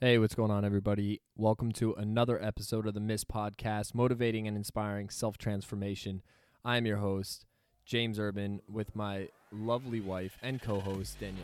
[0.00, 1.22] Hey, what's going on, everybody?
[1.36, 6.22] Welcome to another episode of the Mist Podcast, motivating and inspiring self transformation.
[6.64, 7.46] I am your host,
[7.84, 11.42] James Urban, with my lovely wife and co host, Danielle.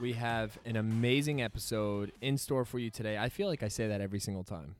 [0.00, 3.18] We have an amazing episode in store for you today.
[3.18, 4.76] I feel like I say that every single time.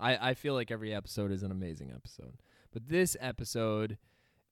[0.00, 2.38] I, I feel like every episode is an amazing episode.
[2.72, 3.98] But this episode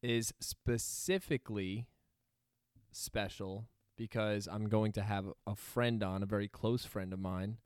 [0.00, 1.88] is specifically
[2.94, 7.58] special because I'm going to have a friend on, a very close friend of mine.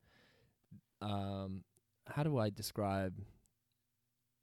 [1.01, 1.63] Um,
[2.07, 3.21] how do I describe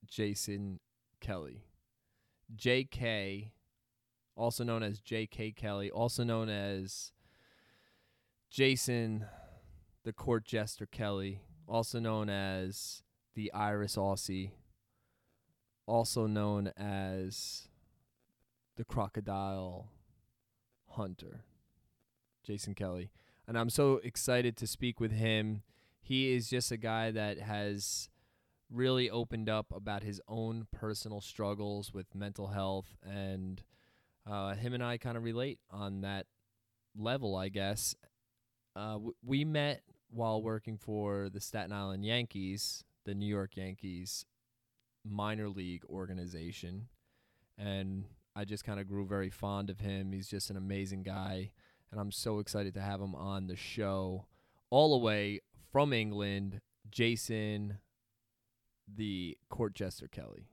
[0.06, 0.80] Jason
[1.20, 1.64] Kelly?
[2.55, 3.51] JK,
[4.37, 7.12] also known as JK Kelly, also known as
[8.50, 9.27] Jason
[10.05, 13.03] the Court Jester Kelly, also known as
[13.34, 14.53] the Iris Aussie,
[15.84, 17.69] also known as
[18.77, 19.89] the Crocodile
[20.96, 21.45] Hunter,
[22.45, 23.10] Jason Kelly.
[23.46, 25.62] And I'm so excited to speak with him.
[26.00, 28.08] He is just a guy that has
[28.70, 33.62] really opened up about his own personal struggles with mental health, and
[34.28, 36.27] uh, him and I kind of relate on that
[36.97, 37.94] level, I guess.
[38.75, 44.25] Uh, w- we met while working for the Staten Island Yankees, the New York Yankees
[45.05, 46.88] minor league organization,
[47.56, 48.05] and
[48.37, 50.12] I just kind of grew very fond of him.
[50.12, 51.53] He's just an amazing guy,
[51.91, 54.27] and I'm so excited to have him on the show,
[54.69, 55.41] all the way
[55.73, 56.61] from England.
[56.91, 57.78] Jason,
[58.87, 60.51] the court jester Kelly.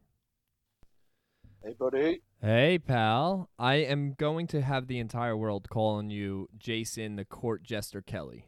[1.61, 2.21] Hey, buddy.
[2.41, 3.49] Hey, pal.
[3.59, 8.47] I am going to have the entire world calling you Jason, the court jester Kelly.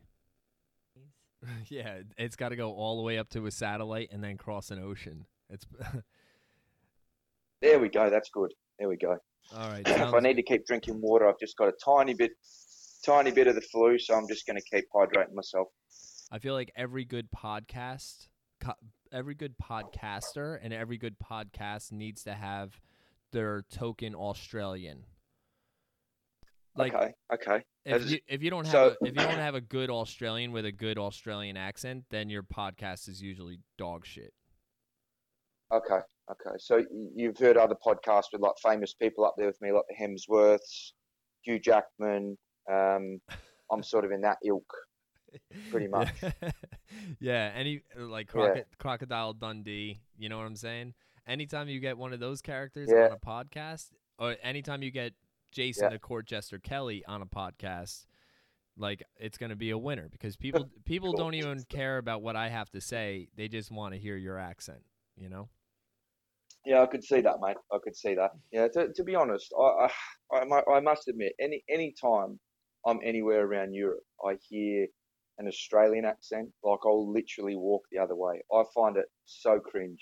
[1.67, 4.71] yeah, it's got to go all the way up to a satellite and then cross
[4.71, 5.25] an ocean.
[5.49, 5.65] It's
[7.61, 8.09] There we go.
[8.09, 8.53] That's good.
[8.79, 9.17] There we go.
[9.55, 9.87] all right.
[9.87, 12.31] if I need to keep drinking water, I've just got a tiny bit,
[13.05, 15.67] tiny bit of the flu, so I'm just going to keep hydrating myself.
[16.31, 18.27] I feel like every good podcast,
[19.11, 22.79] every good podcaster, and every good podcast needs to have
[23.31, 25.05] their token Australian.
[26.77, 27.13] Like okay.
[27.33, 27.63] Okay.
[27.85, 30.51] if you if you don't have so- a, if you don't have a good Australian
[30.51, 34.33] with a good Australian accent, then your podcast is usually dog shit.
[35.75, 35.99] Okay.
[36.31, 36.55] Okay.
[36.57, 36.83] So
[37.15, 40.91] you've heard other podcasts with like famous people up there with me, like the Hemsworths,
[41.43, 42.37] Hugh Jackman.
[42.71, 43.19] Um,
[43.71, 44.71] I'm sort of in that ilk.
[45.69, 46.09] Pretty much.
[47.19, 48.61] yeah, any like Yeah.
[48.79, 49.99] crocodile Dundee.
[50.17, 50.93] You know what I'm saying?
[51.27, 53.05] Anytime you get one of those characters Yeah.
[53.05, 55.13] on a podcast, or anytime you get
[55.51, 58.05] Jason the Court Jester Kelly on a podcast,
[58.77, 62.35] like it's gonna be a winner because people people Court don't even care about what
[62.35, 63.27] I have to say.
[63.35, 64.83] They just want to hear your accent.
[65.17, 65.49] You know?
[66.65, 67.57] Yeah, I could see that, mate.
[67.71, 68.31] I could see that.
[68.51, 69.89] Yeah, to, to be honest, I,
[70.33, 72.39] I, I, must admit, any any time
[72.85, 74.87] I'm anywhere around Europe, I hear
[75.37, 78.41] an Australian accent, like I'll literally walk the other way.
[78.53, 80.01] I find it so cringe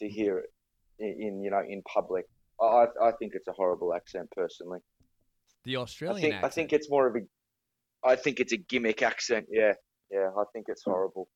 [0.00, 0.50] to hear it
[0.98, 2.26] in, in you know in public.
[2.60, 4.78] I I I think it's a horrible accent, personally.
[5.64, 6.44] The I Australian think accent.
[6.44, 9.46] I think it's more of a, I think it's a gimmick accent.
[9.50, 9.72] Yeah,
[10.10, 11.28] yeah, I think it's horrible.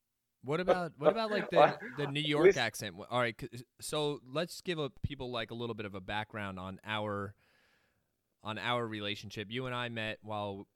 [0.43, 2.95] What about what about like the the New York accent?
[3.11, 3.41] All right,
[3.81, 7.35] so let's give a, people like a little bit of a background on our
[8.45, 9.49] on our relationship.
[9.51, 10.67] You and I met while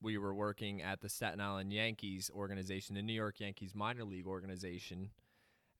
[0.00, 4.26] we were working at the Staten Island Yankees organization, the New York Yankees minor league
[4.26, 5.10] organization,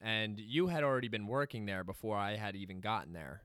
[0.01, 3.43] and you had already been working there before I had even gotten there.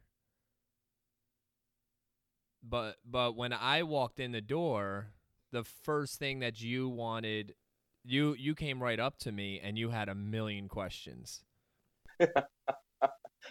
[2.62, 5.08] But but when I walked in the door,
[5.52, 7.54] the first thing that you wanted
[8.04, 11.44] you you came right up to me and you had a million questions.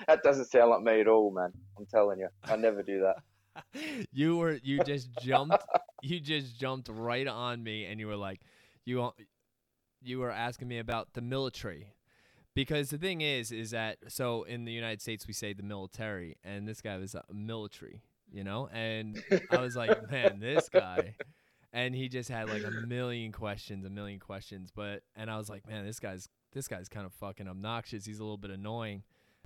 [0.06, 1.52] That doesn't sound like me at all, man.
[1.78, 3.16] I'm telling you, I never do that.
[4.12, 5.62] you were you just jumped
[6.02, 8.40] you just jumped right on me and you were like
[8.86, 9.10] you
[10.00, 11.92] you were asking me about the military
[12.54, 16.38] because the thing is is that so in the United States we say the military
[16.42, 21.14] and this guy was a military you know and I was like man this guy
[21.72, 25.48] and he just had like a million questions a million questions but and I was
[25.48, 29.02] like man this guy's this guy's kind of fucking obnoxious he's a little bit annoying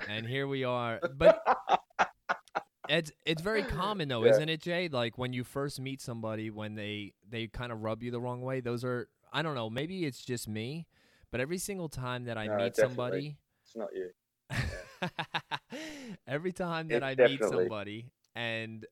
[0.08, 1.40] and here we are but
[2.88, 4.30] it's it's very common though, Yeah.
[4.32, 4.88] isn't it, Jay?
[4.88, 8.42] Like when you first meet somebody, when they they kind of rub you the wrong
[8.42, 8.60] way.
[8.60, 9.68] Those are I don't know.
[9.70, 10.86] Maybe it's just me,
[11.32, 12.84] but every single time that I No, meet definitely.
[12.84, 14.10] somebody, It's not you.
[16.26, 18.86] every time that It's I meet somebody and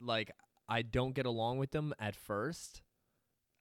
[0.00, 0.30] like
[0.72, 2.80] I don't get along with them at first,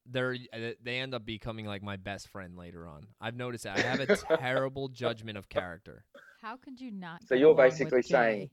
[0.06, 3.02] they're uh, they end up becoming like my best friend later on.
[3.20, 6.06] I've noticed that I have a terrible judgment of character.
[6.42, 7.22] How could you not?
[7.24, 8.50] So get you're along with basically saying-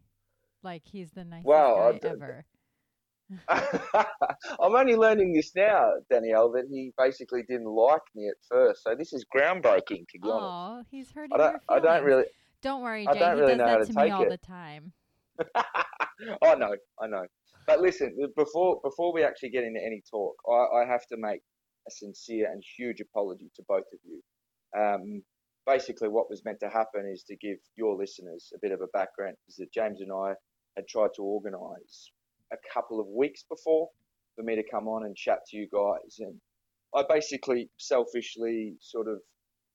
[0.64, 2.44] like he's the nicest Well, guy d- ever.
[3.48, 8.82] I'm only learning this now, Danielle, that he basically didn't like me at first.
[8.82, 10.34] So this is groundbreaking, to be honest.
[10.34, 12.24] Oh, he's hurting I don't, your I don't really.
[12.60, 13.18] Don't worry, I Jay.
[13.20, 14.30] don't he really does know how that to to me take all it.
[14.30, 14.92] the time.
[16.42, 17.26] I know, I know.
[17.68, 21.42] But listen, before before we actually get into any talk, I, I have to make
[21.86, 24.22] a sincere and huge apology to both of you.
[24.80, 25.22] Um,
[25.66, 28.86] basically, what was meant to happen is to give your listeners a bit of a
[28.94, 29.36] background.
[29.48, 30.32] Is that James and I
[30.76, 32.10] had tried to organise
[32.54, 33.90] a couple of weeks before
[34.34, 36.40] for me to come on and chat to you guys, and
[36.94, 39.18] I basically selfishly sort of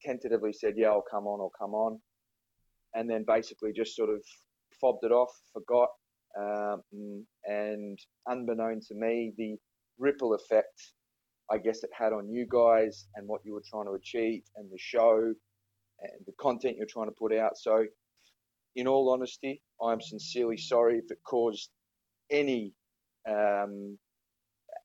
[0.01, 2.01] tentatively said, "Yeah, I'll come on, I'll come on,"
[2.96, 4.24] and then basically just sort of
[4.81, 5.89] fobbed it off, forgot.
[6.40, 8.00] Um, and
[8.30, 9.56] unbeknown to me, the
[10.00, 10.82] ripple effect,
[11.52, 14.70] I guess, it had on you guys and what you were trying to achieve and
[14.72, 15.34] the show
[16.02, 17.58] and the content you're trying to put out.
[17.58, 17.86] So,
[18.76, 21.70] in all honesty, I'm sincerely sorry if it caused
[22.32, 22.74] any
[23.30, 23.98] um,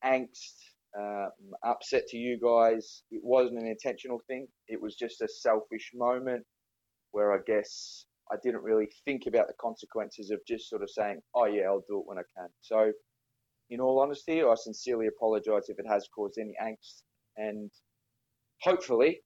[0.05, 0.55] angst,
[0.99, 1.31] um,
[1.65, 3.03] upset to you guys.
[3.11, 6.45] It wasn't an intentional thing, it was just a selfish moment
[7.13, 11.21] where I guess I didn't really think about the consequences of just sort of saying,
[11.35, 12.49] oh, yeah, I'll do it when I can.
[12.61, 12.93] So,
[13.71, 17.03] in all honesty, I sincerely apologise if it has caused any angst.
[17.37, 17.71] And
[18.63, 19.21] hopefully,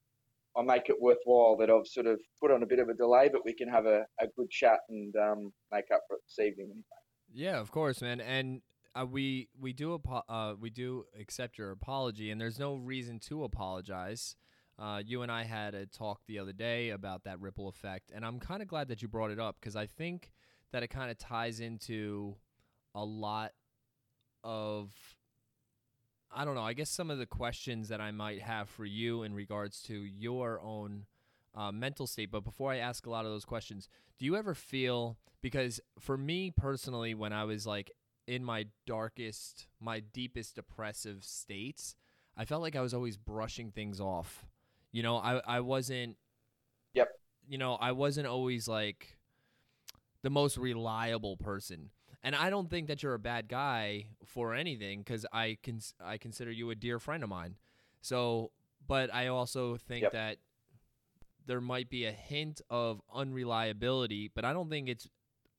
[0.55, 3.29] I make it worthwhile that I've sort of put on a bit of a delay,
[3.31, 6.45] but we can have a, a good chat and um, make up for it this
[6.45, 6.83] evening.
[7.33, 8.21] Yeah, of course, man.
[8.21, 8.61] And
[8.95, 13.19] uh, we we do apo- uh, we do accept your apology, and there's no reason
[13.21, 14.35] to apologize.
[14.79, 18.25] Uh, you and I had a talk the other day about that ripple effect, and
[18.25, 20.31] I'm kind of glad that you brought it up because I think
[20.71, 22.35] that it kind of ties into
[22.95, 23.51] a lot
[24.43, 24.91] of
[26.35, 26.63] I don't know.
[26.63, 29.93] I guess some of the questions that I might have for you in regards to
[29.93, 31.05] your own
[31.53, 32.31] uh, mental state.
[32.31, 33.87] But before I ask a lot of those questions,
[34.17, 37.91] do you ever feel because for me personally, when I was like
[38.27, 41.95] in my darkest, my deepest depressive states,
[42.35, 44.45] I felt like I was always brushing things off.
[44.93, 46.15] You know, I I wasn't.
[46.93, 47.09] Yep.
[47.49, 49.17] You know, I wasn't always like
[50.21, 51.89] the most reliable person.
[52.25, 56.17] And I don't think that you're a bad guy for anything because I can I
[56.17, 57.57] consider you a dear friend of mine.
[58.01, 58.51] So,
[58.87, 60.11] but I also think Yep.
[60.13, 60.37] that
[61.45, 65.09] there might be a hint of unreliability, but I don't think it's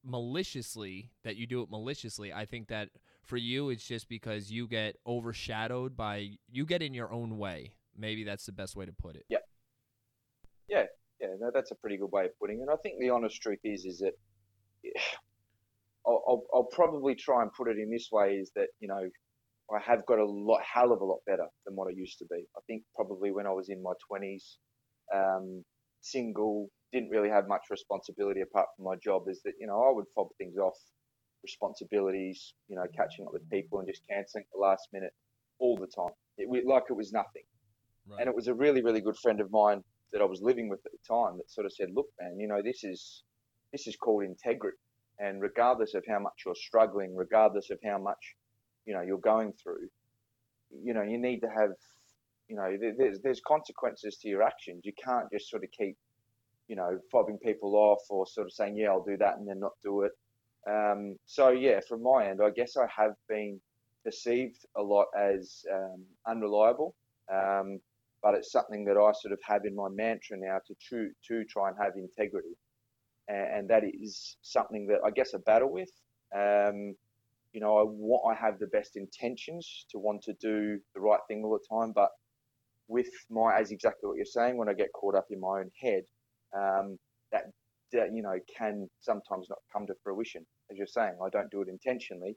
[0.02, 2.32] maliciously that you do it maliciously.
[2.32, 2.88] I think that
[3.22, 7.74] for you, it's just because you get overshadowed by you get in your own way.
[7.96, 9.24] Maybe that's the best way to put it.
[9.28, 9.38] Yeah,
[10.68, 10.84] Yeah.
[11.20, 11.28] Yeah.
[11.40, 12.62] no, that's a pretty good way of putting it.
[12.62, 14.12] And I think the honest truth is, is that
[16.06, 19.08] I'll, I'll, I'll probably try and put it in this way: is that you know
[19.74, 22.26] I have got a lot, hell of a lot better than what I used to
[22.30, 22.44] be.
[22.56, 24.58] I think probably when I was in my twenties,
[25.14, 25.64] um,
[26.02, 29.22] single, didn't really have much responsibility apart from my job.
[29.28, 30.76] Is that you know I would fob things off,
[31.42, 35.12] responsibilities, you know, catching up with people and just cancelling at the last minute
[35.58, 36.12] all the time.
[36.36, 37.44] It, like it was nothing.
[38.08, 38.20] Right.
[38.20, 40.80] And it was a really, really good friend of mine that I was living with
[40.84, 43.24] at the time that sort of said, "Look, man, you know this is
[43.72, 44.78] this is called integrity,
[45.18, 48.36] and regardless of how much you're struggling, regardless of how much
[48.86, 49.88] you know you're going through,
[50.70, 51.70] you know you need to have,
[52.48, 54.82] you know, there's there's consequences to your actions.
[54.84, 55.96] You can't just sort of keep,
[56.68, 59.60] you know, fobbing people off or sort of saying, yeah, I'll do that and then
[59.60, 60.12] not do it.
[60.68, 63.60] Um, so yeah, from my end, I guess I have been
[64.04, 66.94] perceived a lot as um, unreliable.
[67.32, 67.80] Um,
[68.24, 71.44] but it's something that I sort of have in my mantra now to to, to
[71.44, 72.56] try and have integrity,
[73.28, 75.90] and, and that is something that I guess I battle with.
[76.34, 76.96] Um,
[77.52, 81.20] you know, I want I have the best intentions to want to do the right
[81.28, 82.08] thing all the time, but
[82.88, 85.70] with my as exactly what you're saying, when I get caught up in my own
[85.80, 86.04] head,
[86.56, 86.98] um,
[87.30, 87.44] that
[87.92, 90.46] that you know can sometimes not come to fruition.
[90.70, 92.36] As you're saying, I don't do it intentionally,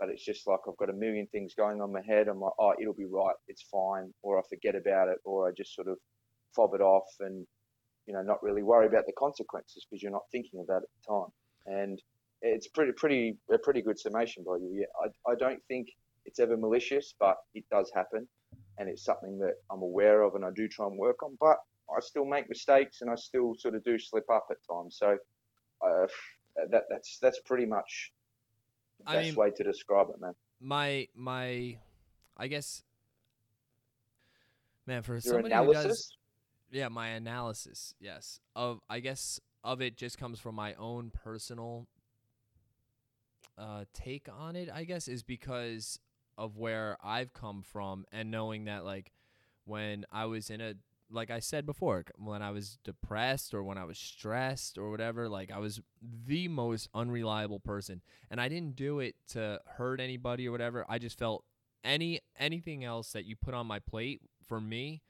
[0.00, 2.26] but it's just like I've got a million things going on my head.
[2.26, 5.52] I'm like, oh, it'll be right, it's fine, or I forget about it, or I
[5.56, 5.98] just sort of
[6.56, 7.46] fob it off and
[8.06, 11.06] you know not really worry about the consequences because you're not thinking about it at
[11.06, 11.30] the time.
[11.66, 12.02] And
[12.40, 14.70] it's pretty pretty a pretty good summation by you.
[14.80, 15.88] Yeah, I, I don't think
[16.24, 18.26] it's ever malicious, but it does happen,
[18.78, 21.36] and it's something that I'm aware of and I do try and work on.
[21.38, 21.58] But
[21.94, 24.96] I still make mistakes and I still sort of do slip up at times.
[24.98, 25.18] So
[25.84, 26.06] uh,
[26.70, 28.12] that that's that's pretty much
[29.04, 30.34] the I best mean- way to describe it, man.
[30.60, 31.76] my my
[32.36, 32.82] I guess
[34.86, 36.16] man for Your somebody who does
[36.70, 41.86] yeah my analysis yes of I guess of it just comes from my own personal
[43.58, 45.98] uh take on it I guess is because
[46.38, 49.12] of where I've come from and knowing that like
[49.64, 50.74] when I was in a
[51.10, 55.28] like I said before, when I was depressed or when I was stressed or whatever,
[55.28, 55.80] like I was
[56.26, 58.00] the most unreliable person.
[58.30, 60.86] And I didn't do it to hurt anybody or whatever.
[60.88, 61.44] I just felt
[61.82, 65.02] any anything else that you put on my plate for me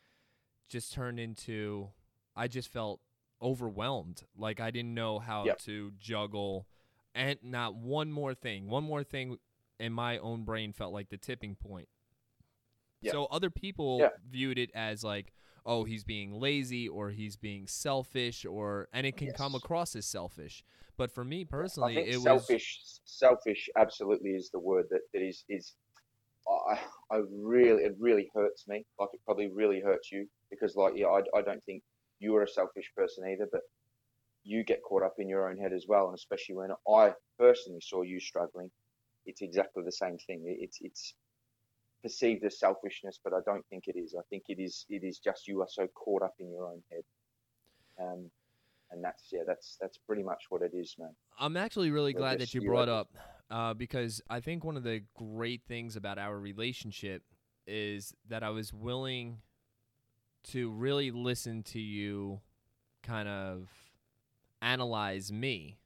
[0.69, 1.89] just turned into
[2.37, 3.01] I just felt
[3.43, 4.23] overwhelmed.
[4.37, 5.59] Like I didn't know how Yep.
[5.61, 6.67] to juggle
[7.15, 8.69] and not one more thing.
[8.69, 9.37] One more thing
[9.79, 11.89] in my own brain felt like the tipping point.
[13.03, 13.13] Yep.
[13.13, 14.21] So other people Yep.
[14.31, 15.33] viewed it as like,
[15.67, 20.07] oh, he's being lazy or he's being selfish or and it can come across as
[20.07, 20.65] selfish.
[20.97, 22.81] But for me personally, it was selfish.
[23.05, 25.75] Selfish, absolutely, is the word that, that is is.
[26.49, 26.79] I
[27.11, 28.85] I really it really hurts me.
[28.99, 31.83] Like it probably really hurts you because like yeah, I, I don't think
[32.19, 33.63] you are a selfish person either, but
[34.43, 37.81] you get caught up in your own head as well, and especially when I personally
[37.83, 38.71] saw you struggling,
[39.27, 40.43] it's exactly the same thing.
[40.47, 41.15] It- It's it's
[42.03, 44.15] perceived as selfishness, but I don't think it is.
[44.19, 46.83] I think it is it is just you are so caught up in your own
[46.91, 47.03] head.
[48.01, 48.31] Um,
[48.91, 51.15] and that's yeah, that's that's pretty much what it is, man.
[51.39, 53.09] I'm actually really glad that you you brought up
[53.51, 57.23] uh, because I think one of the great things about our relationship
[57.67, 59.39] is that I was willing
[60.43, 62.41] to really listen to you
[63.03, 63.69] kind of
[64.63, 65.79] analyze me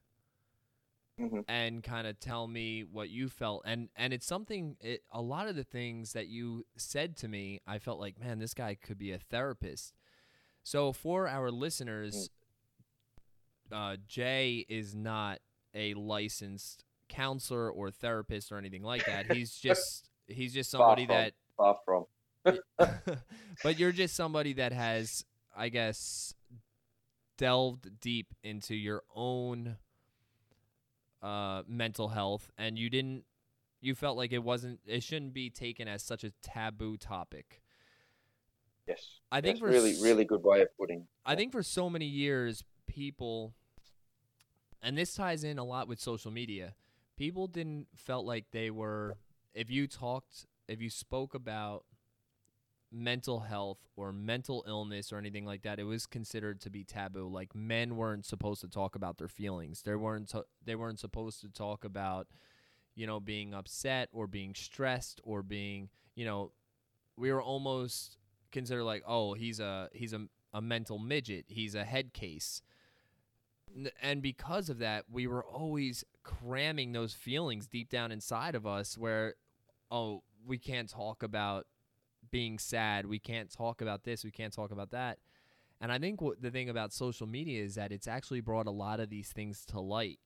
[1.18, 5.20] hmm and kind of tell me what you felt and and it's something it, a
[5.20, 8.74] lot of the things that you said to me I felt like man this guy
[8.74, 9.94] could be a therapist
[10.62, 12.30] so for our listeners
[13.72, 15.38] uh, Jay is not
[15.74, 21.06] a licensed counselor or therapist or anything like that he's just he's just Far somebody
[21.06, 21.14] from.
[21.16, 22.04] that Far from.
[23.62, 25.24] but you're just somebody that has,
[25.56, 26.34] I guess,
[27.38, 29.76] delved deep into your own
[31.24, 33.24] uh, mental health, and you didn't.
[33.80, 34.80] You felt like it wasn't.
[34.86, 37.62] It shouldn't be taken as such a taboo topic.
[38.86, 39.20] Yes.
[39.32, 41.06] I think for really, really good way of putting.
[41.24, 43.54] I think for so many years, people,
[44.82, 46.74] and this ties in a lot with social media.
[47.16, 49.16] People didn't felt like they were.
[49.54, 51.84] If you talked, if you spoke about
[52.94, 57.28] mental health or mental illness or anything like that, it was considered to be taboo.
[57.28, 59.82] Like men weren't supposed to talk about their feelings.
[59.82, 60.28] They weren't.
[60.28, 62.28] To, they weren't supposed to talk about,
[62.94, 66.52] you know, being upset or being stressed or being, you know,
[67.16, 68.16] we were almost
[68.52, 71.46] considered like, oh, he's a he's a a mental midget.
[71.48, 72.62] He's a head case.
[74.00, 78.96] And because of that, we were always cramming those feelings deep down inside of us
[78.96, 79.34] where,
[79.90, 81.66] oh, we can't talk about
[82.34, 83.06] being sad.
[83.06, 84.24] We can't talk about this.
[84.24, 85.18] We can't talk about that.
[85.80, 88.72] And I think what the thing about social media is that it's actually brought a
[88.72, 90.18] lot of these things to light.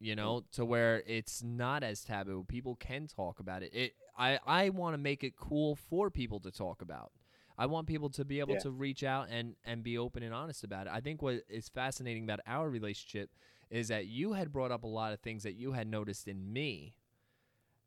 [0.00, 2.44] You know, to where it's not as taboo.
[2.48, 3.72] People can talk about it.
[3.74, 7.12] It I I want to make it cool for people to talk about.
[7.56, 8.60] I want people to be able Yeah.
[8.66, 10.92] to reach out and and be open and honest about it.
[10.92, 13.30] I think what is fascinating about our relationship
[13.70, 16.52] is that you had brought up a lot of things that you had noticed in
[16.52, 16.94] me.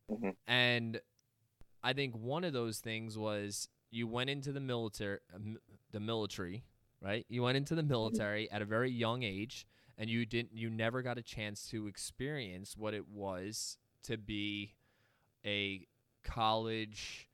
[0.10, 0.36] Mhm.
[0.48, 1.02] And
[1.84, 5.58] I think one of those things was you went into the military um,
[5.92, 6.64] the military,
[7.02, 7.26] right?
[7.30, 9.66] You went into the military at a very young age
[9.98, 14.76] and you didn't you never got a chance to experience what it was to be
[15.46, 15.88] a
[16.24, 17.30] college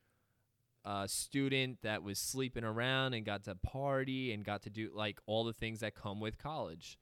[0.86, 5.20] uh, student that was sleeping around and got to party and got to do like
[5.26, 6.98] all the things that come with college.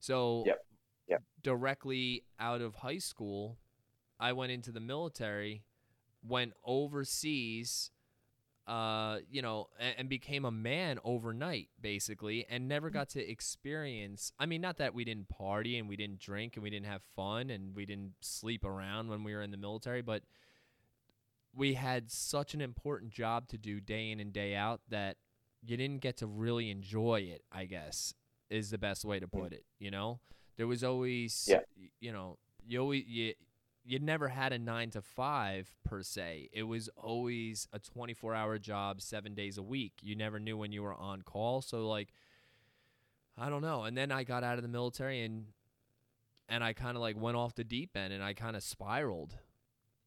[0.00, 0.64] So Yep.
[1.08, 1.22] Yep.
[1.42, 3.58] directly out of high school,
[4.20, 5.62] I went into the military,
[6.28, 7.90] went overseas,
[8.66, 14.32] uh, you know, and, and became a man overnight, basically, and never got to experience.
[14.38, 17.02] I mean, not that we didn't party and we didn't drink and we didn't have
[17.16, 20.22] fun and we didn't sleep around when we were in the military, but
[21.54, 25.16] we had such an important job to do day in and day out that
[25.62, 28.14] you didn't get to really enjoy it, I guess,
[28.50, 30.20] is the best way to put it, you know?
[30.56, 31.60] There was always Yeah.
[32.00, 33.34] you know, you always you
[33.88, 36.50] you never had a 9 to 5 per se.
[36.52, 39.94] It was always a 24-hour job 7 days a week.
[40.02, 42.08] You never knew when you were on call, so like
[43.36, 43.84] I don't know.
[43.84, 45.46] And then I got out of the military and
[46.48, 49.36] and I kind of like went off the deep end and I kind of spiraled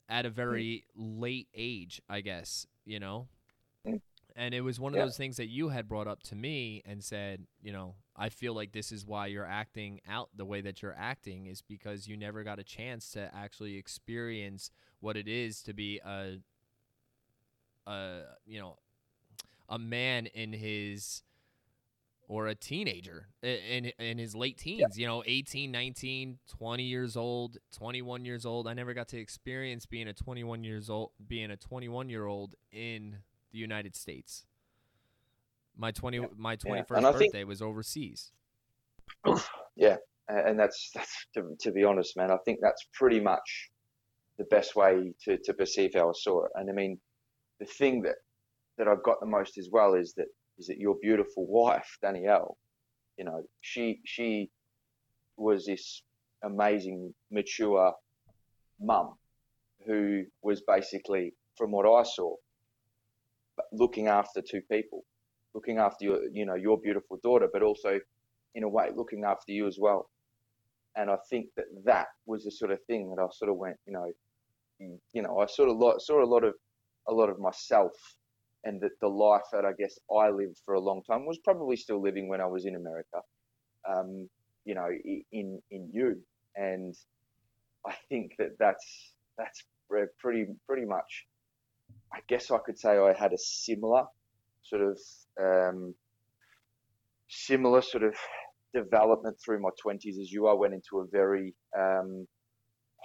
[0.09, 3.27] at a very late age, I guess, you know?
[3.87, 4.01] Mm.
[4.35, 5.05] And it was one of Yeah.
[5.05, 8.53] those things that you had brought up to me and said, you know, I feel
[8.53, 12.15] like this is why you're acting out the way that you're acting is because you
[12.15, 16.37] never got a chance to actually experience what it is to be a
[17.87, 18.77] a you know
[19.67, 21.23] a man in his
[22.27, 27.57] or a teenager in in his late teens, you know, 18, 19, 20 years old,
[27.71, 28.67] 21 years old.
[28.67, 32.53] I never got to experience being a 21 years old being a 21 year old
[32.71, 33.17] in
[33.51, 34.45] the United States.
[35.77, 36.27] My twenty Yeah.
[36.37, 38.31] my twenty first And I think- birthday was overseas.
[39.75, 39.97] yeah,
[40.27, 42.31] and that's that's to, to be honest, man.
[42.31, 43.69] I think that's pretty much
[44.37, 46.51] the best way to, to perceive how I saw it.
[46.55, 46.99] And I mean,
[47.59, 48.15] the thing that
[48.77, 52.57] that I've got the most as well is that is that your beautiful wife Danielle,
[53.17, 54.49] you know, she she
[55.37, 56.03] was this
[56.43, 57.93] amazing, mature
[58.79, 59.13] mum
[59.85, 62.35] who was basically, from what I saw,
[63.71, 65.03] looking after two people,
[65.53, 67.99] looking after your, you know, your beautiful daughter, but also,
[68.55, 70.09] in a way, looking after you as well.
[70.95, 73.77] And I think that that was the sort of thing that I sort of went,
[73.85, 74.11] you know,
[74.79, 76.53] you, you know, I sort of saw a lot of,
[77.07, 77.93] a lot of myself,
[78.63, 81.75] and that the life that I guess I lived for a long time was probably
[81.75, 83.21] still living when I was in America,
[83.89, 84.29] um,
[84.65, 84.87] you know,
[85.31, 86.21] in in you,
[86.55, 86.95] and
[87.87, 91.25] I think that that's that's pretty pretty much.
[92.13, 94.05] I guess I could say I had a similar
[94.63, 94.99] sort of
[95.41, 95.95] um,
[97.29, 98.15] similar sort of
[98.73, 100.47] development through my twenties as you.
[100.47, 102.27] I went into a very um,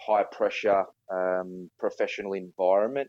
[0.06, 3.08] high pressure um, professional environment.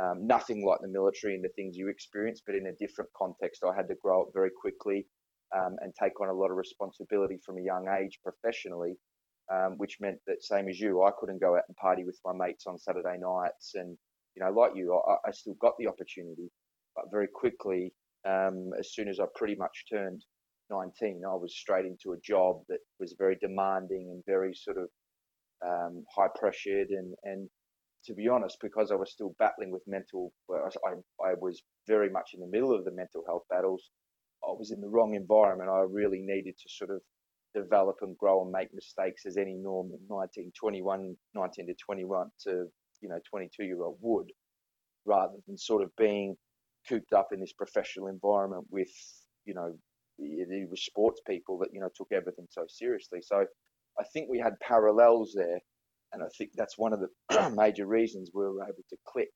[0.00, 3.62] Um, nothing like the military and the things you experience, but in a different context.
[3.62, 5.06] I had to grow up very quickly
[5.54, 8.96] um, and take on a lot of responsibility from a young age professionally,
[9.52, 12.32] um, which meant that same as you, I couldn't go out and party with my
[12.32, 13.72] mates on Saturday nights.
[13.74, 13.98] And
[14.34, 16.50] you know, like you, I, I still got the opportunity,
[17.10, 17.92] very quickly,
[18.28, 20.24] um, as soon as I pretty much turned
[20.70, 24.88] 19, I was straight into a job that was very demanding and very sort of
[25.64, 27.48] um, high pressured and and
[28.04, 30.94] to be honest, because I was still battling with mental, I,
[31.24, 33.90] I was very much in the middle of the mental health battles.
[34.44, 35.70] I was in the wrong environment.
[35.70, 37.00] I really needed to sort of
[37.54, 42.50] develop and grow and make mistakes as any normal 19, 21, 19 to 21 to,
[43.00, 44.32] you know, 22 year old would,
[45.04, 46.36] rather than sort of being
[46.88, 48.90] cooped up in this professional environment with,
[49.44, 49.74] you know,
[50.18, 53.20] it was sports people that, you know, took everything so seriously.
[53.22, 53.44] So
[53.98, 55.58] I think we had parallels there
[56.12, 59.28] and I think that's one of the major reasons we were able to click.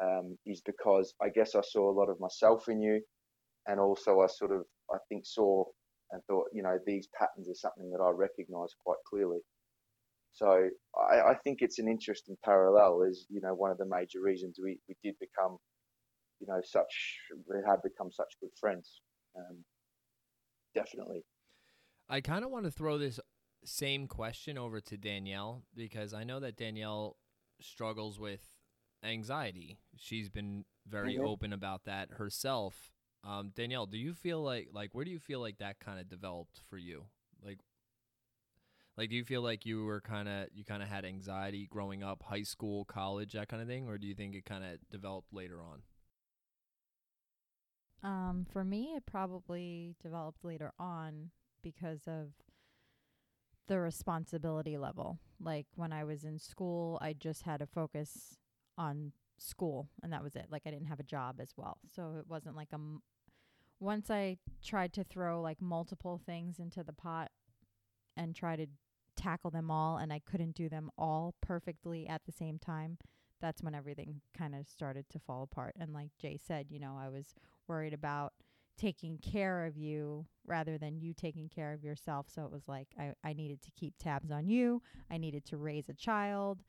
[0.00, 3.00] Um, is because I guess I saw a lot of myself in you,
[3.66, 5.64] and also I sort of I think saw
[6.12, 9.40] and thought you know these patterns are something that I recognise quite clearly.
[10.30, 13.02] So I, I think it's an interesting parallel.
[13.10, 15.56] Is you know one of the major reasons we, we did become
[16.40, 19.00] you know such we have become such good friends.
[19.36, 19.64] Um,
[20.74, 21.24] definitely.
[22.08, 23.20] I kind of want to throw this
[23.64, 27.16] same question over to Danielle because I know that Danielle
[27.60, 28.48] struggles with
[29.02, 29.78] anxiety.
[29.96, 31.24] She's been very Mhm.
[31.26, 32.90] open about that herself.
[33.24, 36.08] Um, Danielle, do you feel like like where do you feel like that kind of
[36.08, 37.04] developed for you?
[37.44, 37.58] Like
[38.96, 42.02] like do you feel like you were kind of you kind of had anxiety growing
[42.02, 44.78] up, high school, college, that kind of thing, or do you think it kind of
[44.90, 45.82] developed later on?
[48.02, 51.30] Um, for me, it probably developed later on
[51.62, 52.28] because of
[53.66, 55.18] the responsibility level.
[55.40, 58.36] Like when I was in school, I just had to focus
[58.76, 60.46] on school, and that was it.
[60.50, 62.76] Like I didn't have a job as well, so it wasn't like a.
[62.76, 63.02] M-
[63.80, 67.30] once I tried to throw like multiple things into the pot
[68.16, 68.66] and try to
[69.16, 72.98] tackle them all, and I couldn't do them all perfectly at the same time.
[73.40, 75.76] That's when everything kind of started to fall apart.
[75.78, 77.34] And like Jay said, you know, I was
[77.68, 78.32] worried about
[78.78, 82.26] taking care of you rather than you taking care of yourself.
[82.32, 84.82] So it was like I, I needed to keep tabs on you.
[85.10, 86.62] I needed to raise a child.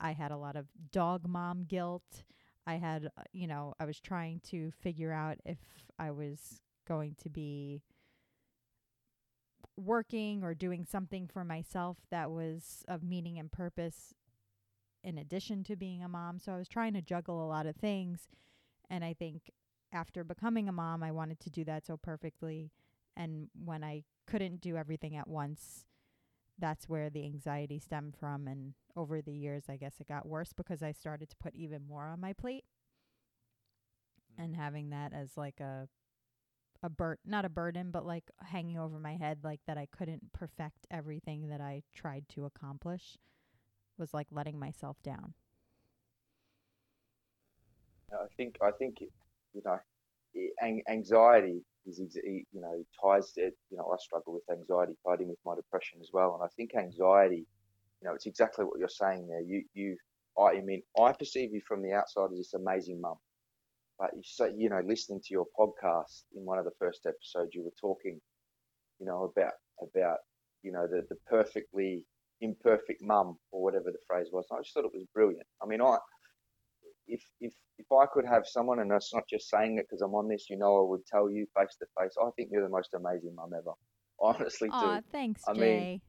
[0.00, 2.24] I had a lot of dog mom guilt.
[2.66, 5.58] I had, uh, you know, I was trying to figure out if
[5.98, 7.82] I was going to be
[9.76, 14.14] working or doing something for myself that was of meaning and purpose
[15.02, 16.38] in addition to being a mom.
[16.38, 18.28] So I was trying to juggle a lot of things.
[18.90, 19.50] And I think
[19.92, 22.70] after becoming a mom, I wanted to do that so perfectly.
[23.16, 25.84] And when I couldn't do everything at once,
[26.58, 28.46] that's where the anxiety stemmed from.
[28.46, 31.82] And over the years, I guess it got worse because I started to put even
[31.86, 32.64] more on my plate
[34.38, 34.44] mm.
[34.44, 35.88] and having that as like a
[36.82, 40.32] a bur- not a burden but like hanging over my head like that I couldn't
[40.32, 43.18] perfect everything that I tried to accomplish
[43.98, 45.34] was like letting myself down.
[48.12, 49.02] I think I think
[49.54, 49.78] you know
[50.88, 55.38] anxiety is you know ties to you know I struggle with anxiety tied in with
[55.44, 57.46] my depression as well, and I think anxiety,
[58.00, 59.40] you know, it's exactly what you're saying there.
[59.42, 59.96] You you
[60.38, 63.16] I mean I perceive you from the outside as this amazing mum,
[63.98, 67.54] but you so you know listening to your podcast in one of the first episodes
[67.54, 68.20] you were talking,
[68.98, 70.18] you know about about
[70.62, 72.04] you know the the perfectly
[72.42, 74.46] imperfect mum or whatever the phrase was.
[74.52, 75.46] I just thought it was brilliant.
[75.62, 75.96] I mean I
[77.10, 80.14] if if if I could have someone, and it's not just saying it because I'm
[80.14, 82.14] on this, you know, I would tell you face to face.
[82.22, 83.72] I think you're the most amazing mum ever.
[84.22, 85.02] I honestly Aw, do.
[85.12, 86.00] thanks, I mean,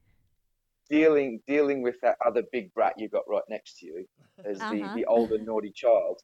[0.89, 4.05] Dealing dealing with that other big brat you got right next to you
[4.45, 4.95] as the, Uh-huh.
[4.95, 6.19] the older naughty child,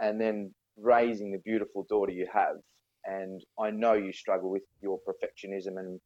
[0.00, 2.56] and then raising the beautiful daughter you have.
[3.04, 6.00] And I know you struggle with your perfectionism and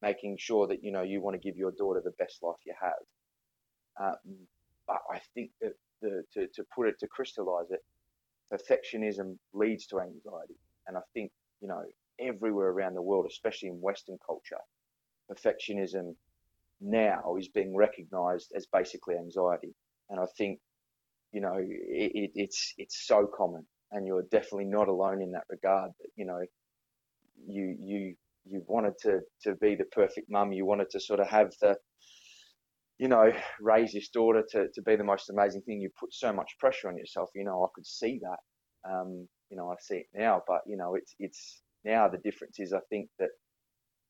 [0.00, 2.74] making sure that you know you want to give your daughter the best life you
[2.80, 3.02] have.
[4.00, 4.36] Um,
[4.86, 7.80] but I think that the, to, to put it to crystallize it,
[8.52, 10.58] perfectionism leads to anxiety.
[10.86, 11.30] And I think,
[11.60, 11.82] you know,
[12.20, 14.58] everywhere around the world, especially in Western culture,
[15.30, 16.14] perfectionism
[16.80, 19.74] now is being recognized as basically anxiety.
[20.10, 20.60] And I think,
[21.32, 25.44] you know, it, it, it's it's so common, and you're definitely not alone in that
[25.48, 25.90] regard.
[25.98, 26.42] That you know,
[27.46, 30.52] you you you wanted to to be the perfect mum.
[30.52, 31.76] You wanted to sort of have the
[32.98, 35.80] you know, raise this daughter to, to be the most amazing thing.
[35.80, 37.30] You put so much pressure on yourself.
[37.34, 38.90] You know, I could see that.
[38.90, 42.58] Um, you know, I see it now, but you know, it's it's now the difference
[42.58, 43.30] is I think that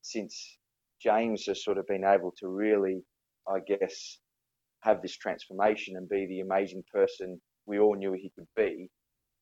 [0.02, 0.58] since
[1.02, 3.02] James has sort of been able to really,
[3.48, 4.18] I guess,
[4.80, 8.90] have this transformation and be the amazing person we all knew he could be,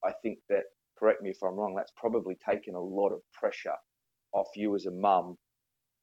[0.04, 0.62] I think that
[0.98, 3.74] correct me if I'm wrong, that's probably taken a lot of pressure
[4.32, 5.36] off you as a mum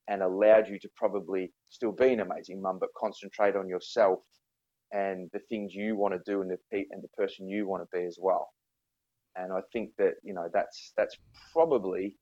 [0.09, 4.19] and allowed you to probably still be an amazing mum, but concentrate on yourself
[4.91, 6.57] and the things you want to do and the
[6.91, 8.49] and the person you want to be as well.
[9.35, 11.15] And I think that you know that's that's
[11.53, 12.15] probably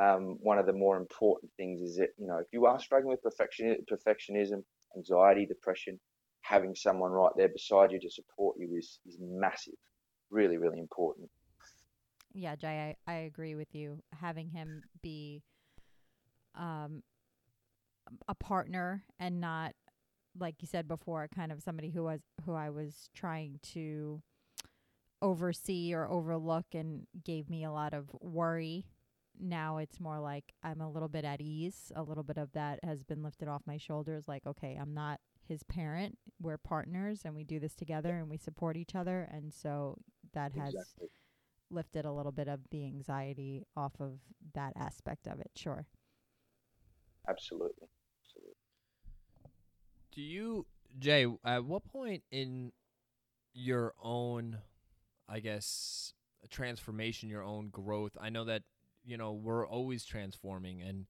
[0.00, 3.10] um, one of the more important things is that you know if you are struggling
[3.10, 4.62] with perfection perfectionism,
[4.96, 5.98] anxiety, depression,
[6.42, 9.74] having someone right there beside you to support you is is massive,
[10.30, 11.28] really really important.
[12.32, 14.02] Yeah, Jay, I, I agree with you.
[14.20, 15.42] Having him be
[16.56, 17.02] um
[18.28, 19.72] a partner and not
[20.38, 24.22] like you said before, kind of somebody who was who I was trying to
[25.22, 28.86] oversee or overlook and gave me a lot of worry.
[29.40, 31.90] Now it's more like I'm a little bit at ease.
[31.96, 34.28] A little bit of that has been lifted off my shoulders.
[34.28, 36.18] Like, okay, I'm not his parent.
[36.40, 39.28] We're partners and we do this together and we support each other.
[39.32, 39.98] And so
[40.34, 41.08] that has Exactly.
[41.70, 44.18] lifted a little bit of the anxiety off of
[44.54, 45.50] that aspect of it.
[45.56, 45.86] Sure.
[47.28, 47.88] Absolutely.
[50.14, 50.66] Do you,
[50.98, 52.72] Jay, at what point in
[53.52, 54.58] your own,
[55.28, 56.14] I guess,
[56.50, 58.16] transformation, your own growth?
[58.20, 58.62] I know that,
[59.04, 61.06] you know, we're always transforming and,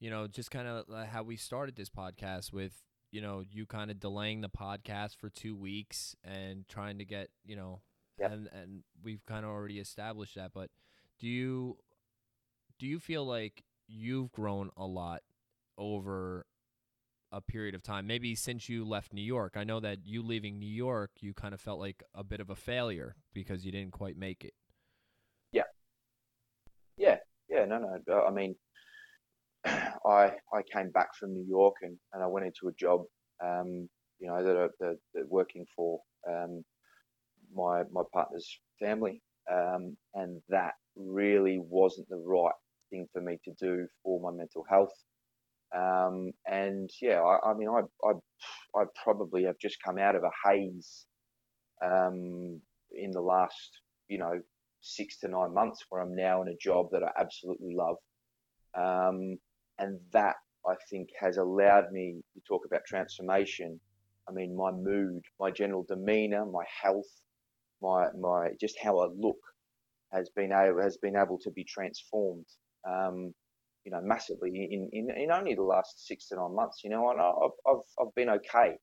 [0.00, 2.72] you know, just kind of how we started this podcast with,
[3.10, 7.30] you know, you kind of delaying the podcast for two weeks and trying to get,
[7.44, 7.80] you know,
[8.18, 8.32] Yep.
[8.32, 10.52] and, and we've kind of already established that.
[10.52, 10.70] But
[11.20, 11.78] do you,
[12.78, 15.22] do you feel like you've grown a lot
[15.76, 16.46] over
[17.32, 20.58] a period of time maybe since you left new york i know that you leaving
[20.58, 23.92] new york you kind of felt like a bit of a failure because you didn't
[23.92, 24.54] quite make it
[25.52, 25.64] Yeah,
[26.96, 27.16] yeah,
[27.48, 27.64] Yeah.
[27.64, 27.98] no, no.
[28.10, 28.54] uh, I mean,
[29.64, 33.04] I I came back from New York and, and I went into a job,
[33.44, 33.88] um,
[34.18, 36.64] you know, that, I- that, that working for um,
[37.54, 38.48] my my partner's
[38.80, 42.54] family, um, and that really wasn't the right
[42.90, 44.92] thing for me to do for my mental health.
[45.74, 48.12] Um, and yeah, I, I mean, I, I
[48.80, 51.06] I probably have just come out of a haze
[51.84, 52.60] um,
[52.92, 54.40] in the last, you know,
[54.80, 57.96] six to nine months where I'm now in a job that I absolutely love.
[58.74, 59.38] Um,
[59.78, 63.80] and that I think has allowed me to talk about transformation.
[64.28, 67.08] I mean, my mood, my general demeanor, my health,
[67.80, 69.38] my, my, just how I look
[70.12, 72.46] has been able, has been able to be transformed.
[72.88, 73.34] Um,
[73.88, 77.10] you know, massively in, in, in only the last six to nine months, you know,
[77.10, 78.74] and I've, I've, I've been okay,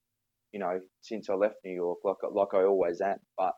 [0.50, 3.52] you know, since I left New York, like, like I always am, but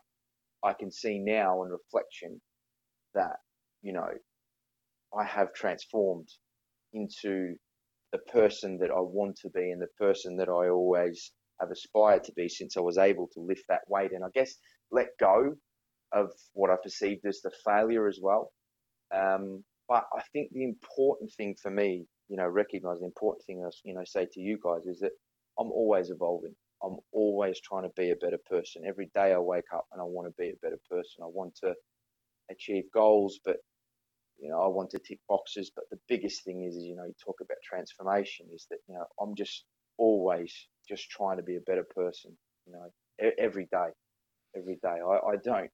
[0.63, 2.39] I can see now in reflection
[3.15, 3.37] that,
[3.81, 4.09] you know,
[5.19, 6.27] I have transformed
[6.93, 7.55] into
[8.11, 12.25] the person that I want to be and the person that I always have aspired
[12.25, 14.53] to be since I was able to lift that weight and I guess
[14.91, 15.55] let go
[16.13, 18.51] of what I perceived as the failure as well.
[19.11, 23.63] Um, but I think the important thing for me, you know, recognize the important thing
[23.65, 25.13] I, you know, say to you guys is that
[25.59, 26.55] I'm always evolving.
[26.83, 28.83] I'm always trying to be a better person.
[28.87, 31.23] Every day I wake up and I want to be a better person.
[31.23, 31.73] I want to
[32.51, 33.57] achieve goals, but
[34.39, 35.71] you know, I want to tick boxes.
[35.75, 38.95] But the biggest thing is, is you know, you talk about transformation is that you
[38.95, 39.65] know I'm just
[39.97, 40.53] always
[40.87, 42.37] just trying to be a better person.
[42.67, 43.89] You know, every day,
[44.55, 44.89] every day.
[45.05, 45.69] I, I don't.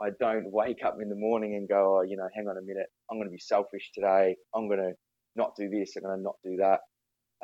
[0.00, 2.62] I don't wake up in the morning and go, oh, you know, hang on a
[2.62, 4.36] minute, I'm going to be selfish today.
[4.54, 4.92] I'm going to
[5.36, 5.94] not do this.
[5.96, 6.80] I'm going to not do that.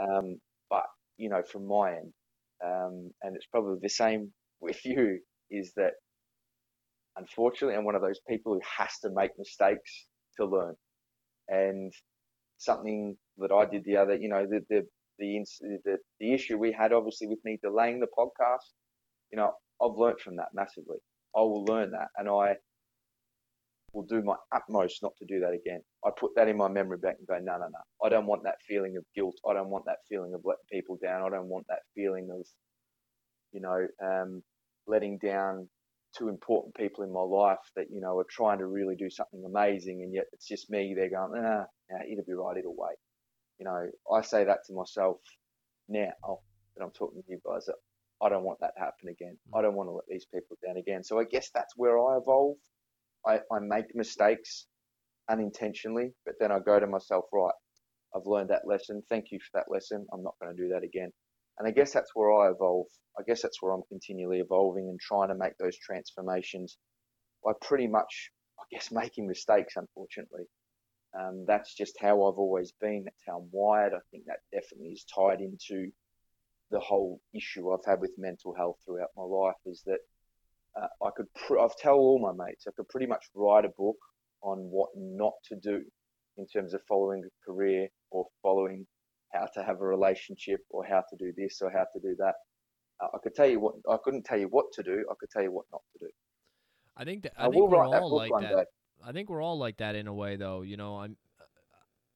[0.00, 0.84] Um, but
[1.16, 2.12] you know, from my end,
[2.64, 5.18] um, and it's probably the same with you,
[5.50, 5.92] is that
[7.16, 7.76] unfortunately.
[7.76, 10.06] I'm one of those people who has to make mistakes
[10.38, 10.74] to learn.
[11.48, 11.92] And
[12.58, 14.86] something that I did the other, you know, the the
[15.18, 15.44] the
[15.84, 18.70] the, the issue we had obviously with me delaying the podcast,
[19.32, 20.98] you know, I've learned from that massively.
[21.36, 22.56] I will learn that, and I
[23.92, 25.80] will do my utmost not to do that again.
[26.04, 27.78] I put that in my memory bank and go, no, no, no.
[28.04, 29.36] I don't want that feeling of guilt.
[29.48, 31.22] I don't want that feeling of letting people down.
[31.22, 32.46] I don't want that feeling of,
[33.52, 34.42] you know, um,
[34.86, 35.68] letting down
[36.16, 39.44] two important people in my life that, you know, are trying to really do something
[39.44, 40.94] amazing and yet it's just me.
[40.94, 42.56] They're going, ah, yeah, it'll be right.
[42.56, 42.98] It'll wait.
[43.58, 45.18] You know, I say that to myself
[45.88, 46.12] now
[46.76, 47.76] that I'm talking to you guys that
[48.22, 49.36] I don't want that to happen again.
[49.54, 49.62] I mm.
[49.62, 51.02] don't want to let these people down again.
[51.02, 52.56] So I guess that's where I evolve
[53.26, 54.66] I, I make mistakes
[55.30, 57.52] unintentionally, but then I go to myself, right,
[58.14, 59.02] I've learned that lesson.
[59.08, 60.06] Thank you for that lesson.
[60.12, 61.10] I'm not going to do that again.
[61.58, 62.86] And I guess that's where I evolve.
[63.18, 66.78] I guess that's where I'm continually evolving and trying to make those transformations
[67.44, 70.44] by pretty much, I guess, making mistakes, unfortunately.
[71.18, 73.04] Um, that's just how I've always been.
[73.04, 73.92] That's how I'm wired.
[73.94, 75.90] I think that definitely is tied into
[76.70, 79.98] the whole issue I've had with mental health throughout my life is that
[80.76, 83.70] uh, I could pr- I've tell all my mates I could pretty much write a
[83.76, 83.96] book
[84.42, 85.82] on what not to do
[86.36, 88.86] in terms of following a career or following
[89.32, 92.34] how to have a relationship or how to do this or how to do that.
[93.02, 95.04] Uh, I could tell you what I couldn't tell you what to do.
[95.10, 96.10] I could tell you what not to do.
[96.96, 98.56] I think that I, I think we're all like that.
[98.56, 98.64] Day.
[99.04, 100.62] I think we're all like that in a way, though.
[100.62, 101.44] You know, I'm uh,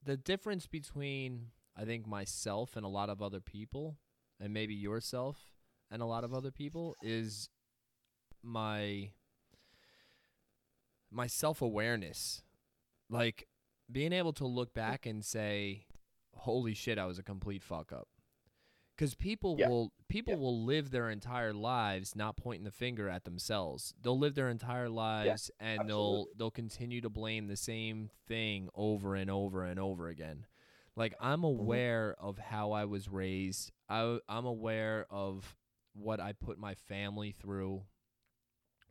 [0.04, 3.96] the difference between I think myself and a lot of other people,
[4.40, 5.38] and maybe yourself
[5.90, 7.48] and a lot of other people, is
[8.44, 9.10] my
[11.10, 12.42] my self-awareness
[13.08, 13.46] like
[13.90, 15.86] being able to look back and say
[16.34, 18.08] holy shit i was a complete fuck up
[18.96, 19.68] because people yeah.
[19.68, 20.38] will people yeah.
[20.38, 24.88] will live their entire lives not pointing the finger at themselves they'll live their entire
[24.88, 25.88] lives yeah, and absolutely.
[25.88, 30.46] they'll they'll continue to blame the same thing over and over and over again
[30.96, 31.60] like i'm mm-hmm.
[31.60, 32.28] aware mm-hmm.
[32.28, 35.56] of how i was raised I, i'm aware of
[35.94, 37.82] what i put my family through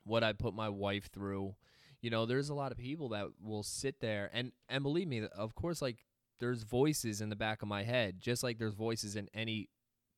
[0.03, 1.55] what I put my wife through.
[2.01, 5.25] You know, there's a lot of people that will sit there and and believe me,
[5.35, 6.05] of course like
[6.39, 9.69] there's voices in the back of my head, just like there's voices in any,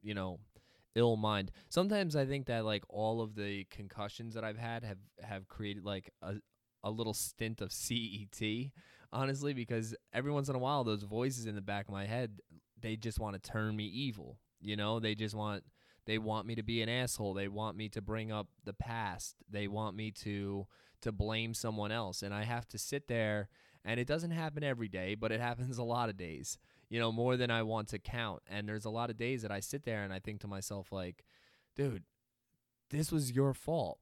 [0.01, 0.39] you know,
[0.95, 1.51] ill mind.
[1.69, 5.83] Sometimes I think that like all of the concussions that I've had have have created
[5.83, 6.35] like a
[6.83, 8.41] a little stint of CET,
[9.11, 12.39] honestly, because every once in a while those voices in the back of my head,
[12.79, 14.39] they just want to turn me evil.
[14.61, 15.63] You know, they just want
[16.05, 17.33] they want me to be an asshole.
[17.33, 19.35] They want me to bring up the past.
[19.49, 20.67] They want me to
[21.01, 22.21] to blame someone else.
[22.23, 23.49] And I have to sit there
[23.83, 26.57] and it doesn't happen every day, but it happens a lot of days.
[26.89, 28.43] You know, more than I want to count.
[28.47, 30.91] And there's a lot of days that I sit there and I think to myself
[30.91, 31.25] like,
[31.75, 32.03] dude,
[32.91, 33.99] this was your fault.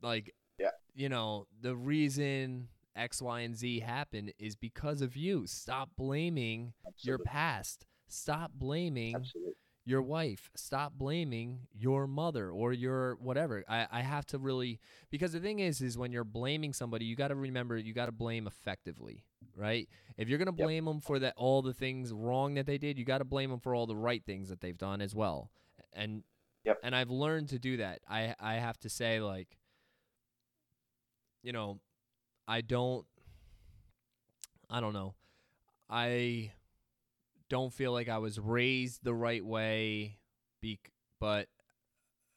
[0.00, 0.70] Like yeah.
[0.94, 5.46] you know, the reason X, Y, and Z happened is because of you.
[5.48, 7.08] Stop blaming Absolutely.
[7.08, 7.86] your past.
[8.06, 10.50] Stop blaming Absolutely your wife.
[10.56, 13.64] Stop blaming your mother or your whatever.
[13.68, 17.16] I, I have to really because the thing is is when you're blaming somebody, you
[17.16, 19.24] got to remember you got to blame effectively,
[19.56, 19.88] right?
[20.16, 20.94] If you're gonna blame yep.
[20.94, 23.60] them for that all the things wrong that they did, you got to blame them
[23.60, 25.50] for all the right things that they've done as well.
[25.92, 26.22] And
[26.64, 26.78] yep.
[26.82, 28.00] and I've learned to do that.
[28.08, 29.58] I I have to say like,
[31.42, 31.80] you know,
[32.48, 33.06] I don't.
[34.70, 35.14] I don't know.
[35.90, 36.52] I
[37.54, 40.18] don't feel like I was raised the right way,
[40.60, 40.80] be-
[41.20, 41.46] but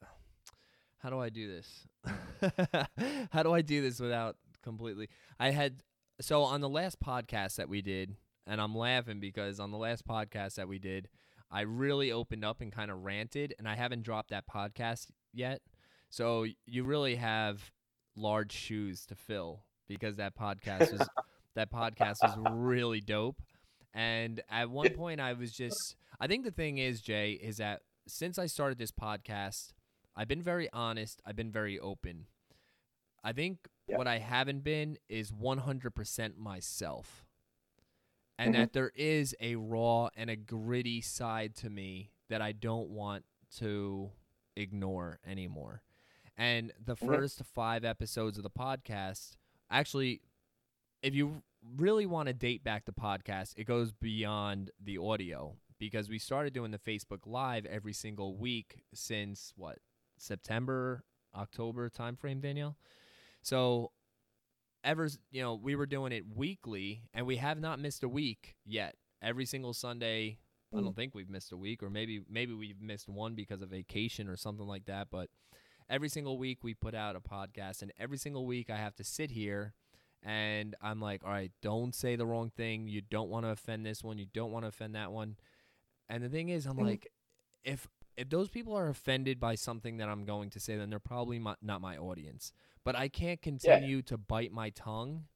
[0.98, 1.88] how do I do this?
[3.32, 5.08] how do I do this without completely?
[5.40, 5.82] I had
[6.20, 8.14] so on the last podcast that we did,
[8.46, 11.08] and I'm laughing because on the last podcast that we did,
[11.50, 15.62] I really opened up and kind of ranted, and I haven't dropped that podcast yet.
[16.10, 17.72] So you really have
[18.14, 21.08] large shoes to fill because that podcast was
[21.56, 23.42] that podcast was really dope.
[23.98, 27.80] And at one point, I was just, I think the thing is, Jay, is that
[28.06, 29.72] since I started this podcast,
[30.14, 32.26] I've been very honest, I've been very open.
[33.24, 33.58] I think
[33.88, 33.96] yeah.
[33.96, 37.24] what I haven't been is 100% myself.
[38.38, 38.60] And mm-hmm.
[38.60, 43.24] that there is a raw and a gritty side to me that I don't want
[43.56, 44.10] to
[44.54, 45.82] ignore anymore.
[46.36, 47.04] And the mm-hmm.
[47.04, 49.32] first five episodes of the podcast,
[49.72, 50.20] actually,
[51.02, 51.42] if you
[51.76, 56.52] really want to date back the podcast, it goes beyond the audio because we started
[56.52, 59.78] doing the Facebook Live every single week since what
[60.18, 62.76] September, October timeframe, Danielle.
[63.42, 63.92] So
[64.84, 68.54] ever you know we were doing it weekly and we have not missed a week
[68.64, 70.38] yet every single sunday
[70.72, 70.94] i don't mm.
[70.94, 74.36] think we've missed a week or maybe maybe we've missed one because of vacation or
[74.36, 75.28] something like that but
[75.88, 79.04] every single week we put out a podcast, and every single week I have to
[79.04, 79.74] sit here
[80.22, 82.88] and I'm like, all right, don't say the wrong thing.
[82.88, 84.18] You don't want to offend this one.
[84.18, 85.36] You don't want to offend that one.
[86.08, 86.82] And the thing is, I'm Mhm.
[86.82, 87.08] like,
[87.64, 90.98] if if those people are offended by something that I'm going to say, then they're
[90.98, 92.52] probably my, not my audience.
[92.84, 95.26] But I can't continue to bite my tongue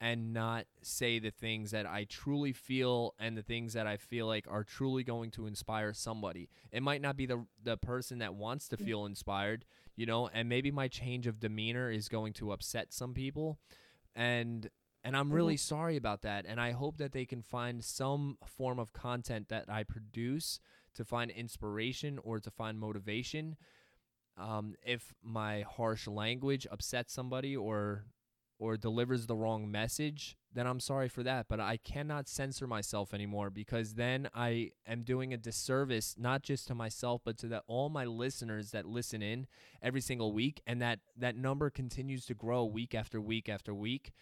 [0.00, 4.26] and not say the things that I truly feel and the things that I feel
[4.26, 6.48] like are truly going to inspire somebody.
[6.70, 9.64] It might not be the the person that wants to feel inspired,
[9.96, 13.58] you know, and maybe my change of demeanor is going to upset some people.
[14.16, 14.68] And
[15.04, 18.80] and I'm really sorry about that and I hope that they can find some form
[18.80, 20.58] of content that I produce
[20.96, 23.56] to find inspiration or to find motivation.
[24.36, 28.06] Um, if my harsh language upsets somebody or
[28.58, 31.46] or delivers the wrong message, then I'm sorry for that.
[31.48, 36.66] But I cannot censor myself anymore because then I am doing a disservice not just
[36.68, 39.46] to myself but to all my listeners that listen in
[39.82, 44.12] every single week, and that that number continues to grow week after week after week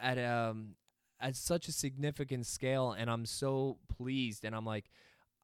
[0.00, 0.76] at um
[1.20, 2.92] at such a significant scale.
[2.92, 4.90] And I'm so pleased, and I'm like.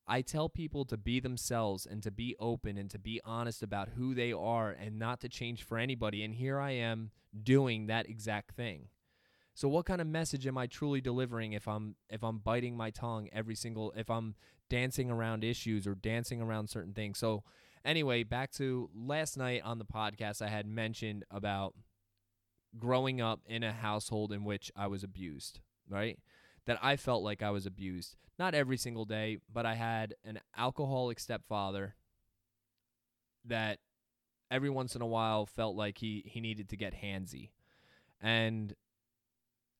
[0.07, 3.91] I tell people to be themselves and to be open and to be honest about
[3.97, 6.23] who they are and not to change for anybody.
[6.23, 7.11] And here I am
[7.43, 8.89] doing that exact thing.
[9.55, 12.91] So what kind of message am I truly delivering if I'm if I'm biting my
[12.91, 14.35] tongue every single if I'm
[14.69, 17.19] dancing around issues or dancing around certain things.
[17.19, 17.45] So
[17.85, 21.75] anyway, back to last night on the podcast I had mentioned about
[22.79, 26.19] growing up in a household in which I was abused, right?
[26.67, 28.17] That I felt like I was abused.
[28.39, 31.95] Not every single day, but I had an alcoholic stepfather
[33.45, 33.79] that
[34.51, 37.51] every once in a while felt like he he needed to get handsy.
[38.21, 38.75] And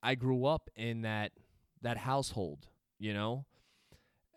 [0.03, 1.33] I grew up in that
[1.81, 2.67] that household,
[2.99, 3.47] you know?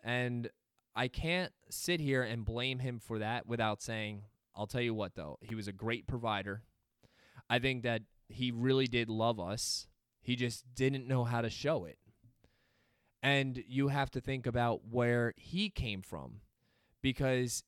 [0.02, 0.50] And
[0.94, 4.22] I can't sit here and blame him for that without saying,
[4.56, 6.62] I'll tell you what though, he was a great provider.
[7.50, 9.86] I think that he really did love us.
[10.20, 11.98] He just didn't know how to show it.
[13.22, 16.40] And you have to think about where he came from
[17.02, 17.64] because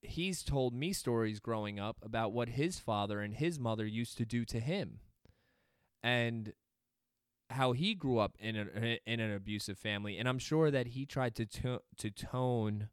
[0.00, 4.24] he's told me stories growing up about what his father and his mother used to
[4.24, 5.00] do to him
[6.02, 6.52] and
[7.50, 10.18] how he grew up in a, in an abusive family.
[10.18, 12.88] And I'm sure that he tried to to, to tone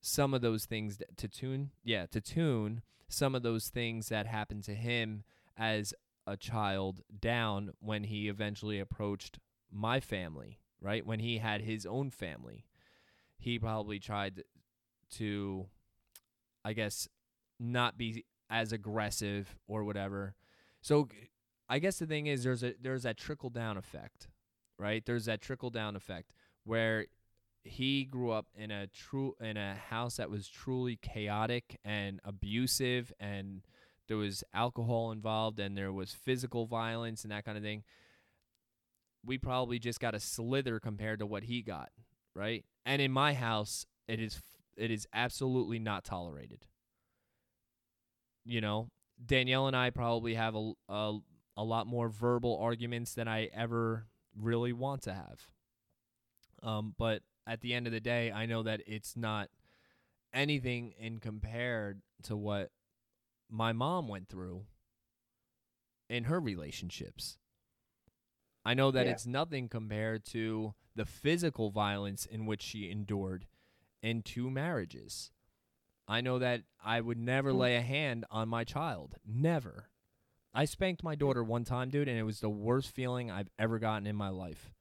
[0.00, 4.62] some of those things to tune yeah to tune some of those things that happened
[4.62, 5.24] to him
[5.56, 5.94] as
[6.26, 9.38] a child down when he eventually approached
[9.72, 12.64] my family right when he had his own family
[13.38, 14.44] he probably tried
[15.10, 15.66] to
[16.64, 17.08] I guess
[17.60, 20.34] not be as aggressive or whatever.
[20.80, 21.08] So
[21.68, 24.28] I guess the thing is there's a there's that trickle down effect,
[24.78, 25.04] right?
[25.04, 26.32] There's that trickle down effect
[26.64, 27.06] where
[27.64, 33.12] he grew up in a true in a house that was truly chaotic and abusive
[33.18, 33.62] and
[34.06, 37.82] there was alcohol involved and there was physical violence and that kind of thing.
[39.24, 41.90] We probably just got a slither compared to what he got,
[42.34, 42.64] right?
[42.84, 44.40] And in my house, it is
[44.76, 46.66] it is absolutely not tolerated.
[48.44, 48.90] You know,
[49.24, 51.18] Danielle and I probably have a, a,
[51.56, 54.06] a lot more verbal arguments than I ever
[54.36, 55.48] really want to have.
[56.62, 59.48] Um, but at the end of the day, I know that it's not
[60.32, 62.70] anything in compared to what
[63.50, 64.64] my mom went through
[66.08, 67.38] in her relationships.
[68.64, 69.12] I know that Yeah.
[69.12, 73.46] it's nothing compared to the physical violence in which she endured
[74.02, 75.30] in two marriages.
[76.06, 77.58] I know that I would never Mm.
[77.58, 79.16] lay a hand on my child.
[79.24, 79.90] Never.
[80.52, 83.78] I spanked my daughter one time, dude, and it was the worst feeling I've ever
[83.78, 84.72] gotten in my life.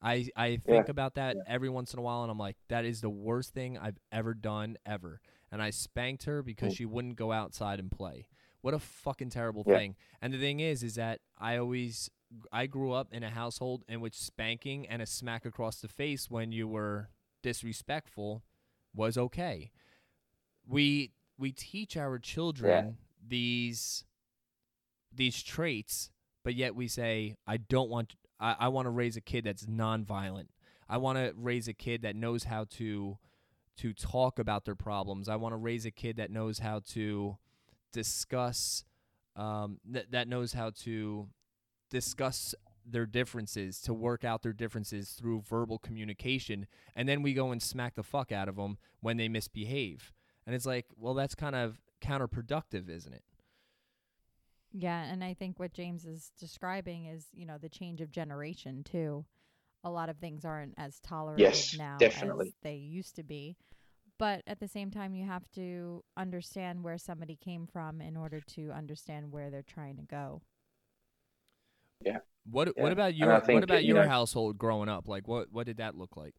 [0.00, 1.42] I I think about that Yeah.
[1.46, 4.34] every once in a while and I'm like, that is the worst thing I've ever
[4.34, 5.20] done ever.
[5.50, 6.76] And I spanked her because Mm.
[6.76, 8.28] she wouldn't go outside and play.
[8.60, 9.78] What a fucking terrible Yeah.
[9.78, 9.96] thing.
[10.20, 12.10] And the thing is is that I always
[12.52, 16.30] I grew up in a household in which spanking and a smack across the face
[16.30, 17.10] when you were
[17.42, 18.42] disrespectful
[18.94, 19.70] was okay.
[20.66, 24.04] We we teach our children these
[25.14, 26.10] these traits,
[26.44, 29.66] but yet we say, I don't want I, I want to raise a kid that's
[29.66, 30.48] nonviolent.
[30.88, 33.18] I want to raise a kid that knows how to
[33.78, 35.28] to talk about their problems.
[35.28, 37.36] I want to raise a kid that knows how to
[37.92, 38.84] discuss
[39.36, 41.28] um, th- that knows how to
[41.90, 42.54] discuss
[42.88, 47.62] their differences, to work out their differences through verbal communication, and then we go and
[47.62, 50.12] smack the fuck out of them when they misbehave.
[50.46, 53.24] And it's like, well, that's kind of counterproductive, isn't it?
[54.72, 58.84] Yeah, and I think what James is describing is, you know, the change of generation
[58.84, 59.24] too.
[59.84, 62.48] A lot of things aren't as tolerated Yes, now definitely.
[62.48, 63.56] as they used to be.
[64.18, 68.40] but at the same time, you have to understand where somebody came from in order
[68.40, 70.42] to understand where they're trying to go.
[72.48, 75.08] What Yeah, what about your I what think, about you your know- household growing up?
[75.08, 76.34] Like what what did that look like?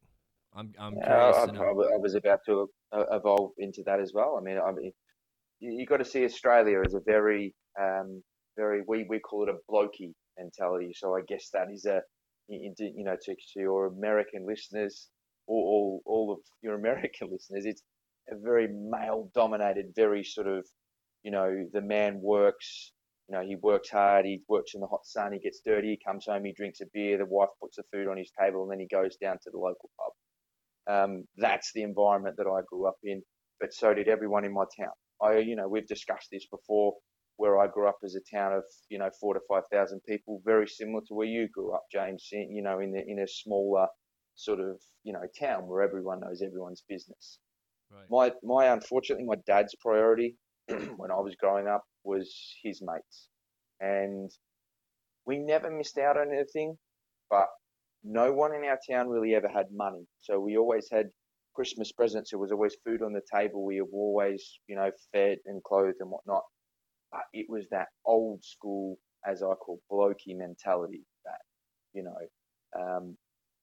[0.56, 1.64] I'm I'm Yeah, curious I.
[1.64, 4.38] I, I was about to uh, evolve into that as well.
[4.40, 4.92] I mean, I mean,
[5.60, 8.24] you, you got to see Australia as a very, um,
[8.56, 10.94] very we, we call it a blokey mentality.
[10.96, 12.02] So I guess that is a,
[12.48, 15.10] you, you know, to, to your American listeners,
[15.48, 17.84] all, all all of your American listeners, it's
[18.32, 20.66] a very male dominated, very sort of,
[21.24, 22.94] you know, the man works.
[23.30, 24.26] You know, he works hard.
[24.26, 25.34] He works in the hot sun.
[25.34, 25.90] He gets dirty.
[25.90, 26.46] He comes home.
[26.46, 27.18] He drinks a beer.
[27.18, 29.58] The wife puts the food on his table, and then he goes down to the
[29.58, 30.14] local pub.
[30.88, 33.22] Um, that's the environment that I grew up in,
[33.60, 34.94] but so did everyone in my town.
[35.22, 36.94] I, you know, we've discussed this before,
[37.36, 40.42] where I grew up as a town of, you know, four to five thousand people,
[40.46, 42.28] very similar to where you grew up, James.
[42.32, 43.88] in- You know, in the, in a smaller
[44.36, 47.40] sort of, you know, town where everyone knows everyone's business.
[47.92, 48.06] Right.
[48.10, 50.36] My, my, unfortunately, my dad's priority
[50.68, 52.34] when I was growing up was
[52.64, 53.30] his mates,
[53.82, 54.32] and
[55.26, 56.78] we never missed out on anything,
[57.30, 57.48] but
[58.04, 60.06] no one in our town really ever had money.
[60.20, 61.08] So we always had
[61.54, 62.32] Christmas presents.
[62.32, 63.66] There was always food on the table.
[63.66, 66.44] We were always, you know, fed and clothed and whatnot.
[67.12, 71.42] But it was that old school, as I call blokey mentality that,
[71.94, 73.18] you know, um,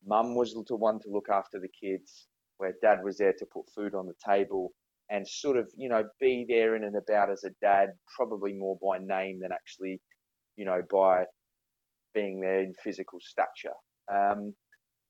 [0.07, 2.26] mum was the one to look after the kids,
[2.59, 4.72] where dad was there to put food on the table
[5.11, 8.78] and sort of, you know, be there in and about as a dad, probably more
[8.82, 10.00] by name than actually,
[10.57, 11.24] you know, by
[12.14, 13.74] being there in physical stature.
[14.12, 14.55] Um,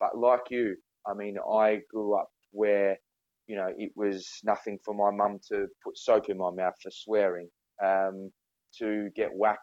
[0.00, 0.76] but like you,
[1.06, 2.96] I mean, I grew up where,
[3.46, 6.90] you know, it was nothing for my mum to put soap in my mouth for
[6.90, 7.48] swearing,
[7.84, 8.30] um,
[8.78, 9.60] to get whacked,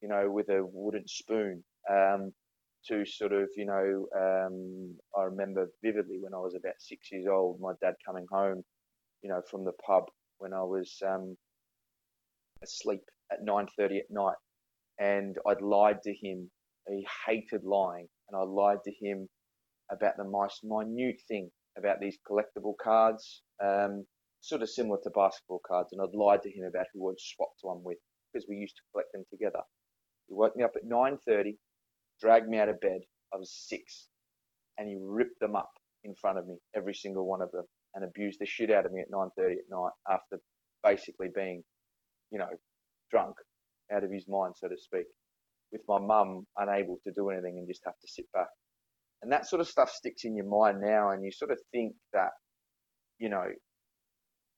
[0.00, 2.32] you know, with a wooden spoon, um,
[2.88, 7.26] to sort of, you know, um, I remember vividly when I was about six years
[7.30, 8.62] old, my dad coming home,
[9.22, 10.04] you know, from the pub
[10.38, 11.36] when I was um,
[12.62, 13.02] asleep
[13.32, 14.36] at 9:30 at night,
[14.98, 16.50] and I'd lied to him.
[16.88, 19.28] He hated lying, and I lied to him
[19.90, 24.06] about the most minute thing about these collectible cards, um,
[24.40, 27.60] sort of similar to basketball cards, and I'd lied to him about who I'd swapped
[27.62, 27.98] one with
[28.32, 29.62] because we used to collect them together.
[30.28, 31.58] He woke me up at 9:30,
[32.20, 33.00] dragged me out of bed.
[33.32, 34.08] I was six,
[34.78, 35.70] and he ripped them up
[36.04, 37.64] in front of me, every single one of them,
[37.96, 40.38] and abused the shit out of me at 9:30 at night after
[40.84, 41.64] basically being,
[42.30, 42.50] you know,
[43.10, 43.34] drunk
[43.90, 45.06] out of his mind, so to speak,
[45.72, 48.48] with my mum unable to do anything and just have to sit back.
[49.22, 51.94] And that sort of stuff sticks in your mind now, and you sort of think
[52.12, 52.30] that,
[53.18, 53.46] you know,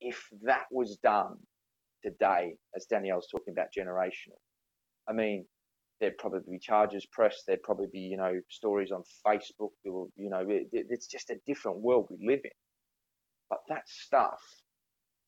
[0.01, 1.37] if that was done
[2.03, 4.37] today, as Danielle's talking about generational,
[5.07, 5.45] I mean,
[5.99, 10.49] there'd probably be charges pressed, there'd probably be, you know, stories on Facebook, you know,
[10.49, 12.51] it- it's just a different world we live in.
[13.49, 14.39] But that stuff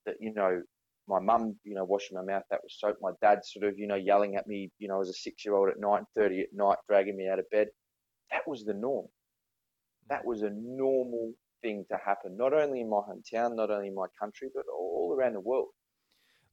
[0.05, 0.61] that, you know,
[1.07, 3.87] my mum, you know, washing my mouth out with soap, my dad sort of, you
[3.87, 6.53] know, yelling at me, you know, as a six year old at nine thirty at
[6.53, 7.67] night, dragging me out of bed.
[8.31, 9.07] That was the norm.
[10.09, 13.95] That was a normal thing to happen, not only in my hometown, not only in
[13.95, 15.69] my country, but all around the world.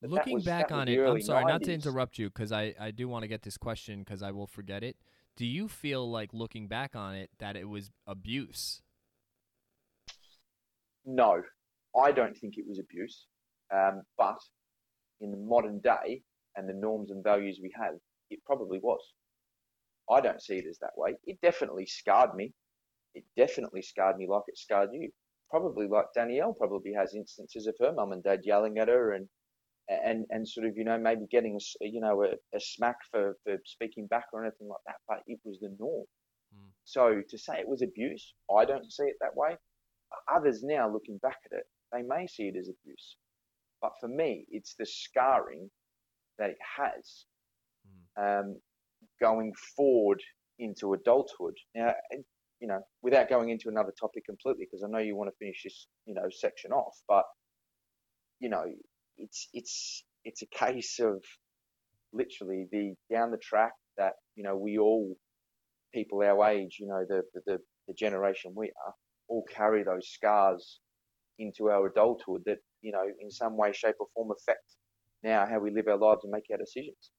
[0.01, 2.91] But Looking was- back on it, I'm sorry not to interrupt you because I, I
[2.91, 4.97] do want to get this question because I will forget it.
[5.37, 8.83] Do you feel like looking back on it that it was abuse?
[11.05, 11.43] No,
[11.99, 13.27] I don't think it was abuse.
[13.75, 14.39] Um, but
[15.21, 16.23] in the modern day
[16.57, 17.95] and the norms and values we have,
[18.31, 19.01] it probably was.
[20.11, 21.15] I don't see it as that way.
[21.27, 22.53] It definitely scarred me.
[23.15, 25.11] It definitely scarred me like it scarred you.
[25.51, 29.29] Probably like Danielle probably has instances of her mum and dad yelling at her and
[29.89, 33.37] and and sort of you know maybe getting a you know a, a smack for
[33.45, 34.97] for speaking back or anything like that.
[35.09, 36.05] But it was the norm.
[36.55, 36.69] Mm.
[36.85, 39.57] So to say it was abuse, I don't see it that way.
[40.35, 43.17] Others now looking back at it, they may see it as abuse.
[43.81, 45.71] But for me, it's the scarring
[46.39, 47.25] that it has
[48.21, 48.57] um,
[49.21, 50.21] going forward
[50.59, 51.55] into adulthood.
[51.75, 51.95] Now,
[52.61, 55.63] you know, without going into another topic completely, because I know you want to finish
[55.65, 57.25] this, you know, section off, but
[58.41, 58.65] you know,
[59.17, 61.23] it's it's it's a case of
[62.13, 65.15] literally the down the track that you know we all
[65.95, 68.95] people our age, you know, the the, the generation we are,
[69.29, 70.81] all carry those scars
[71.39, 74.77] into our adulthood that you know in some way, shape, or form affect
[75.23, 77.11] now how we live our lives and make our decisions.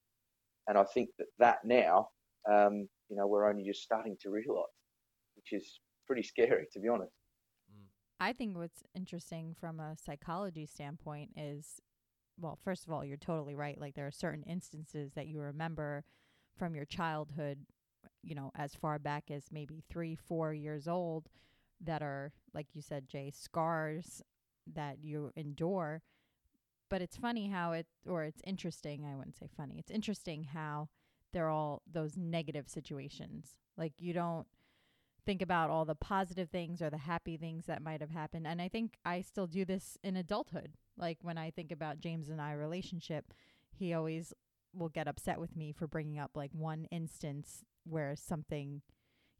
[0.67, 2.09] And I think that that now,
[2.49, 4.65] um, you know, we're only just starting to realise,
[5.35, 7.11] which is pretty scary to be honest.
[8.19, 11.81] I think what's interesting from a psychology standpoint is
[12.41, 13.79] well, first of all, you're totally right.
[13.79, 16.05] Like there are certain instances that you remember
[16.57, 17.59] from your childhood,
[18.23, 21.29] you know, as far back as maybe 3, 4 years old
[21.81, 24.21] that are like you said, Jay, scars
[24.73, 26.01] that you endure.
[26.89, 29.05] But it's funny how it, or it's interesting.
[29.05, 29.75] I wouldn't say funny.
[29.77, 30.89] It's interesting how
[31.31, 33.57] they're all those negative situations.
[33.77, 34.47] Like you don't
[35.25, 38.47] think about all the positive things or the happy things that might have happened.
[38.47, 40.73] And I think I still do this in adulthood.
[40.97, 43.33] Like when I think about James and I relationship,
[43.71, 44.33] he always
[44.73, 48.81] will get upset with me for bringing up like one instance where something,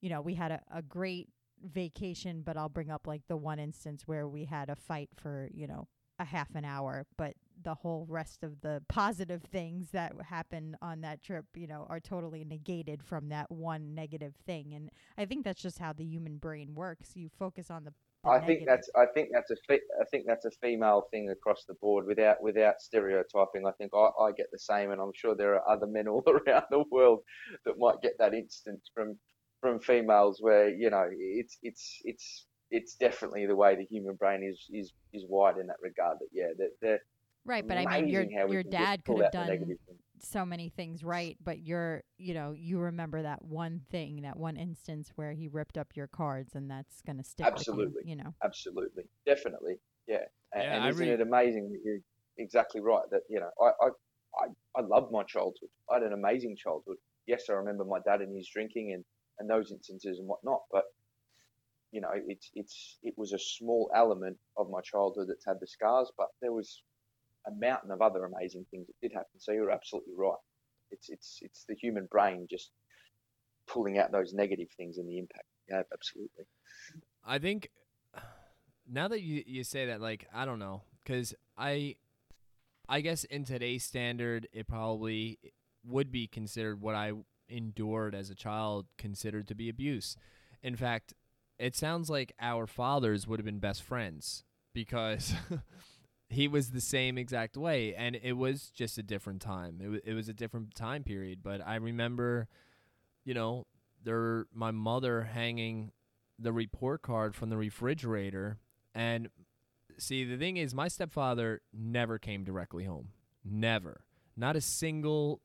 [0.01, 1.29] you know, we had a, a great
[1.63, 5.49] vacation, but I'll bring up like the one instance where we had a fight for,
[5.53, 5.87] you know,
[6.19, 7.33] a half an hour, but
[7.63, 11.99] the whole rest of the positive things that happened on that trip, you know, are
[11.99, 14.73] totally negated from that one negative thing.
[14.73, 17.11] And I think that's just how the human brain works.
[17.15, 17.93] You focus on the.
[18.23, 21.29] the I think that's I think that's a fe- I think that's a female thing
[21.29, 23.65] across the board without without stereotyping.
[23.65, 26.23] I think I, I get the same, and I'm sure there are other men all
[26.27, 27.19] around the world
[27.65, 29.17] that might get that instance from
[29.61, 34.43] from females where you know it's it's it's it's definitely the way the human brain
[34.43, 36.17] is is is wired in that regard.
[36.19, 36.99] That yeah, that they're
[37.45, 37.67] right.
[37.67, 39.75] But I mean, your amazing how we your dad could have done
[40.21, 44.57] so many things right, but you're, you know, you remember that one thing, that one
[44.57, 47.45] instance where he ripped up your cards, and that's gonna stick.
[47.45, 47.85] Absolutely.
[47.95, 48.33] With you, you know.
[48.43, 49.75] Absolutely, definitely,
[50.07, 50.23] yeah.
[50.53, 51.99] And, Yeah, and isn't re- it amazing that you're
[52.37, 53.03] exactly right?
[53.11, 53.89] That you know, I, I
[54.43, 54.47] I
[54.77, 55.69] I loved my childhood.
[55.89, 56.97] I had an amazing childhood.
[57.27, 59.03] Yes, I remember my dad and his drinking and
[59.39, 60.85] and those instances and whatnot, but
[61.91, 65.67] you know, it's it's it was a small element of my childhood that's had the
[65.67, 66.83] scars, but there was
[67.47, 69.39] a mountain of other amazing things that did happen.
[69.39, 70.37] So you're absolutely right.
[70.91, 72.71] It's it's it's the human brain just
[73.67, 75.45] pulling out those negative things and the impact.
[75.69, 76.45] Yeah, absolutely.
[77.23, 77.69] I think
[78.87, 81.95] now that you you say that, like I don't know, because I,
[82.87, 85.39] I guess in today's standard, it probably
[85.85, 87.13] would be considered what I
[87.49, 90.15] endured as a child considered to be abuse.
[90.61, 91.13] In fact,
[91.57, 94.43] it sounds like our fathers would have been best friends
[94.73, 95.33] because
[96.29, 99.79] he was the same exact way, and it was just a different time.
[99.83, 102.47] It was it was a different time period, but I remember,
[103.25, 103.65] you know,
[104.03, 105.91] there my mother hanging
[106.37, 108.57] the report card from the refrigerator
[108.95, 109.29] and
[109.97, 113.09] see the thing is my stepfather never came directly home
[113.43, 114.01] never
[114.37, 115.41] not a single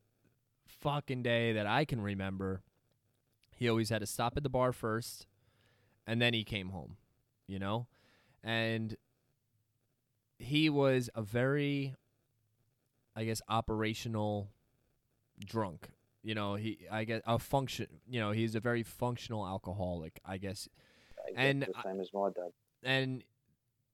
[0.66, 2.62] fucking day that i can remember
[3.56, 5.26] he always had to stop at the bar first
[6.06, 6.96] and then he came home
[7.46, 7.86] you know
[8.42, 8.96] and
[10.38, 11.94] he was a very
[13.16, 14.50] i guess operational
[15.44, 15.88] drunk
[16.22, 20.36] you know he i guess a function you know he's a very functional alcoholic i
[20.36, 20.68] guess
[21.36, 22.52] And the same as my dad.
[22.82, 23.22] and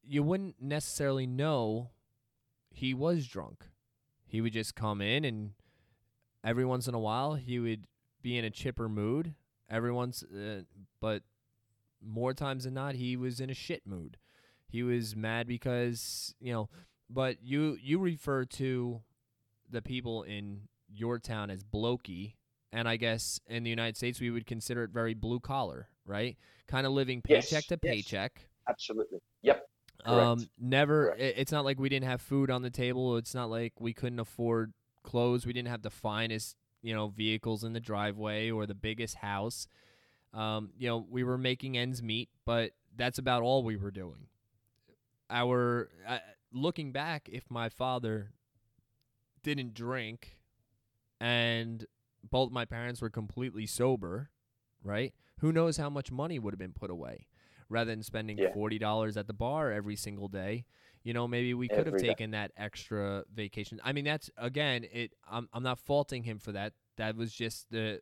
[0.03, 1.91] you wouldn't necessarily know
[2.71, 3.67] he was drunk.
[4.27, 5.53] He would just come in and
[6.45, 7.85] every once in a while he would
[8.23, 9.35] be in a chipper mood.
[9.69, 10.63] Every once uh,
[11.01, 11.23] but
[12.03, 14.17] more times than not he was in a shit mood.
[14.69, 16.69] He was mad because, you know,
[17.09, 19.01] but you you refer to
[19.69, 20.63] the people in
[20.93, 22.35] your town as blokey
[22.73, 26.37] and I guess in the United States we would consider it very blue collar, right?
[26.69, 27.95] Kind of living Yes, paycheck to yes.
[27.95, 28.49] paycheck.
[28.69, 29.19] Absolutely.
[29.43, 29.67] Yep.
[30.05, 31.07] Um, never.
[31.09, 31.21] Correct.
[31.21, 33.17] i- It's not like we didn't have food on the table.
[33.17, 34.73] It's not like we couldn't afford
[35.03, 35.47] clothes.
[35.47, 39.67] We didn't have the finest, you know, vehicles in the driveway or the biggest house.
[40.33, 44.27] Um, you know, we were making ends meet, but that's about all we were doing.
[45.29, 46.19] Our uh,
[46.53, 48.33] looking back, if my father
[49.43, 50.37] didn't drink,
[51.21, 51.87] and
[52.29, 54.31] both my parents were completely sober,
[54.83, 55.15] right?
[55.41, 57.27] Who knows how much money would have been put away
[57.69, 58.53] rather than spending Yeah.
[58.53, 60.65] forty dollars at the bar every single day.
[61.03, 63.81] You know, maybe we could have taken that extra vacation.
[63.83, 65.13] I mean, that's again, it.
[65.31, 66.75] I'm I'm not faulting him for that.
[66.97, 68.01] That was just the.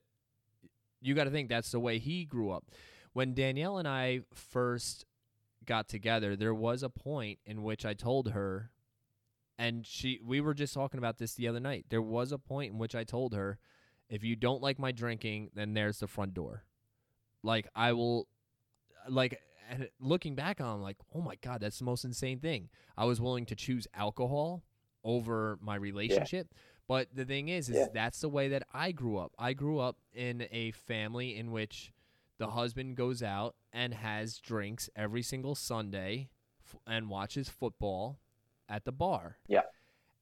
[1.01, 2.65] You got to think that's the way he grew up.
[3.13, 5.05] When Danielle and I first
[5.65, 8.73] got together, there was a point in which I told her,
[9.59, 11.87] and she we were just talking about this the other night.
[11.91, 13.59] There was a point in which I told her,
[14.09, 16.65] if you don't like my drinking, then there's the front door.
[17.45, 18.27] Like I will,
[19.09, 22.69] like and looking back on, I'm like, oh my god, that's the most insane thing.
[22.97, 24.63] I was willing to choose alcohol
[25.05, 26.49] over my relationship.
[26.87, 27.87] But the thing is, is Yeah.
[27.93, 29.33] that's the way that I grew up.
[29.39, 31.93] I grew up in a family in which
[32.39, 36.31] the husband goes out and has drinks every single Sunday
[36.65, 38.19] f- and watches football
[38.69, 39.37] at the bar.
[39.49, 39.63] Yeah.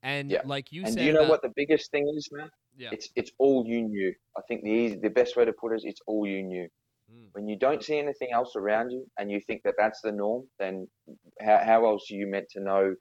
[0.03, 0.42] And Yeah.
[0.44, 2.51] like you and said, do you know about- what the biggest thing is, man?
[2.76, 2.90] Yeah.
[2.92, 4.14] It's it's all you knew.
[4.36, 6.68] I think the easy, the best way to put it is it's all you knew.
[7.12, 7.28] Mm.
[7.32, 10.44] When you don't see anything else around you and you think that that's the norm,
[10.59, 10.88] then
[11.40, 12.94] how, how else are you meant to know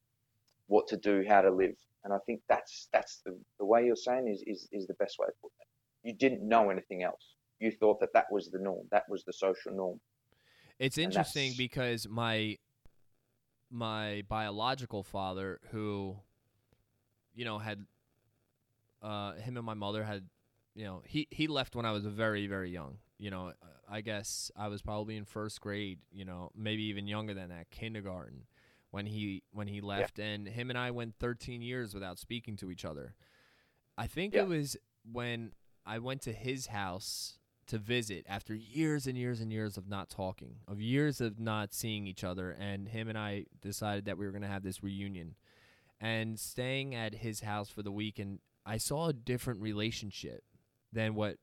[0.68, 1.76] what to do, how to live?
[2.03, 5.16] And I think that's that's the, the way you're saying is, is is the best
[5.20, 6.08] way to put it.
[6.08, 7.36] You didn't know anything else.
[7.60, 8.86] You thought that that was the norm.
[8.91, 9.99] That was the social norm.
[10.78, 12.58] It's interesting because my
[13.72, 16.16] my biological father who
[17.34, 17.86] you know had
[19.01, 20.26] uh him and my mother had
[20.76, 23.53] you know he he left when I was very very young you know
[23.89, 27.70] I guess I was probably in first grade you know maybe even younger than that
[27.72, 28.43] kindergarten
[28.91, 32.72] when he when he left and him and I went 13 years without speaking to
[32.72, 33.16] each other
[33.97, 34.41] I think Yeah.
[34.41, 34.76] it was
[35.09, 35.51] when
[35.86, 37.38] I went to his house
[37.68, 41.74] to visit after years and years and years of not talking, of years of not
[41.74, 44.84] seeing each other, and him and I decided that we were going to have this
[44.84, 45.36] reunion.
[46.01, 50.43] And staying at his house for the week, and I saw a different relationship
[50.91, 51.38] than what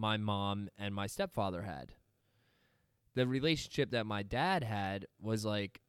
[0.00, 1.92] my mom and my stepfather had.
[3.14, 5.80] The relationship that my dad had was like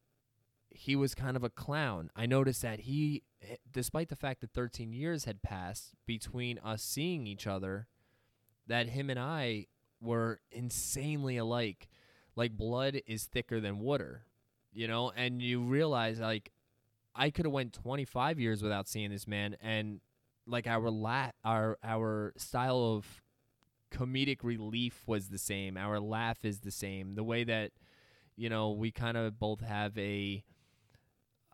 [0.70, 2.10] he was kind of a clown.
[2.16, 6.82] I noticed that he, eh, despite the fact that 13 years had passed between us
[6.82, 7.88] seeing each other,
[8.68, 9.68] that him and I
[10.02, 11.90] were insanely alike.
[12.36, 14.26] Like blood is thicker than water,
[14.72, 15.12] you know.
[15.16, 16.52] And you realize like
[17.14, 20.00] I could have went 25 years without seeing this man, and
[20.48, 23.22] like our la- our our style of
[23.92, 25.78] comedic relief was the same.
[25.78, 27.16] Our laugh is the same.
[27.16, 27.72] The way that
[28.36, 30.44] you know we kind of both have a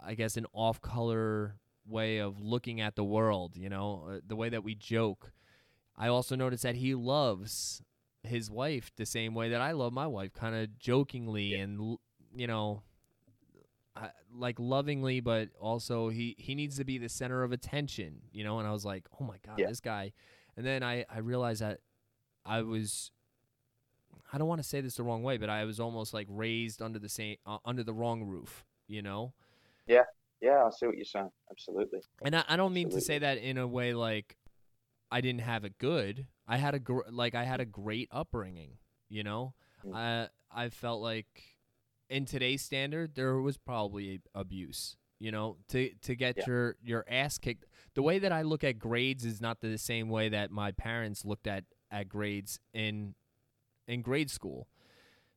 [0.04, 1.56] I guess an off-color
[1.88, 5.32] way of looking at the world, you know, uh, the way that we joke.
[5.98, 7.82] I also noticed that he loves
[8.24, 11.98] his wife the same way that I love my wife, kind of jokingly and
[12.36, 12.84] you know,
[14.32, 18.60] like lovingly, but also he he needs to be the center of attention, you know.
[18.60, 19.68] And I was like, oh my god, Yeah.
[19.68, 20.12] this guy.
[20.56, 21.80] And then I I realized that
[22.48, 23.12] I was.
[24.34, 26.82] I don't want to say this the wrong way, but I was almost like raised
[26.82, 29.34] under the same uh, under the wrong roof, you know.
[29.88, 30.04] Yeah,
[30.42, 31.32] Yeah, I see what you're saying.
[31.50, 32.00] Absolutely.
[32.22, 34.36] And I, I don't mean to say that in a way like
[35.10, 36.28] I didn't have it good.
[36.46, 39.54] I had a gr- like I had a great upbringing, you know.
[39.86, 39.96] Mm.
[39.96, 40.28] I
[40.66, 41.44] I felt like
[42.10, 46.44] in today's standard there was probably abuse, you know, to to get Yeah.
[46.48, 47.64] your your ass kicked.
[47.94, 51.24] The way that I look at grades is not the same way that my parents
[51.24, 53.16] looked at at grades in
[53.88, 54.68] in grade school.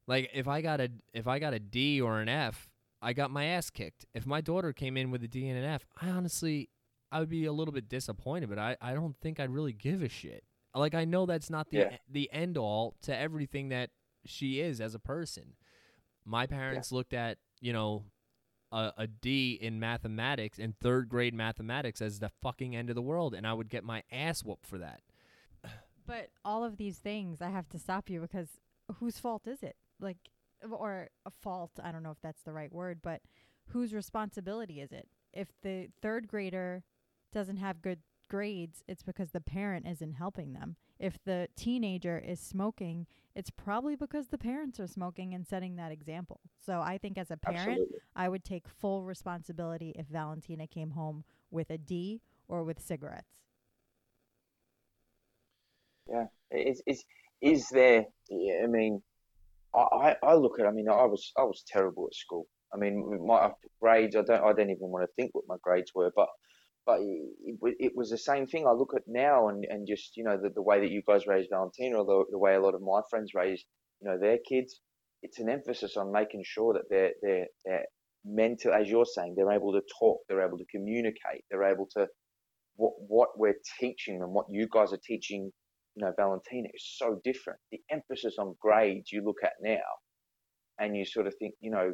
[0.06, 2.68] Like if I got a if I got a D or an F,
[3.00, 4.06] I got my ass kicked.
[4.14, 6.68] If my daughter came in with a D and an F, I honestly
[7.12, 10.02] I would be a little bit disappointed, but I, I don't think I'd really give
[10.02, 10.44] a shit.
[10.74, 11.96] Like I know that's not the Yeah.
[12.08, 13.90] the end all to everything that
[14.24, 15.54] she is as a person.
[16.24, 18.04] My parents looked at, you know,
[18.70, 23.02] a, a D in mathematics in third grade mathematics as the fucking end of the
[23.02, 25.00] world, and I would get my ass whooped for that.
[26.10, 28.48] But all of these things, I have to stop you because
[28.98, 29.76] whose fault is it?
[30.00, 30.16] Like,
[30.68, 33.20] or a fault, I don't know if that's the right word, but
[33.68, 35.08] whose responsibility is it?
[35.32, 36.82] If the third grader
[37.32, 40.74] doesn't have good grades, it's because the parent isn't helping them.
[40.98, 43.06] If the teenager is smoking,
[43.36, 46.40] it's probably because the parents are smoking and setting that example.
[46.66, 47.98] So I think as a parent, Absolutely.
[48.16, 53.40] I would take full responsibility if Valentina came home with a D or with cigarettes.
[56.08, 56.26] Yeah.
[56.50, 57.04] Is is
[57.40, 58.06] is there?
[58.28, 59.02] Yeah, I mean,
[59.74, 60.66] I, I look at.
[60.66, 62.46] I mean, I was I was terrible at school.
[62.74, 64.16] I mean, my grades.
[64.16, 66.28] I don't I don't even want to think what my grades were, but
[66.86, 68.66] but it, it, it was the same thing.
[68.66, 71.26] I look at now and, and just you know the, the way that you guys
[71.26, 73.64] raised Valentina, or the, the way a lot of my friends raised
[74.00, 74.80] you know their kids.
[75.22, 77.86] It's an emphasis on making sure that they're they're they're
[78.24, 82.06] mental, as you're saying, they're able to talk, they're able to communicate, they're able to
[82.76, 85.52] what what we're teaching them, what you guys are teaching
[85.96, 87.58] you know, Valentina is so different.
[87.72, 89.78] The emphasis on grades you look at now,
[90.78, 91.92] and you sort of think, you know,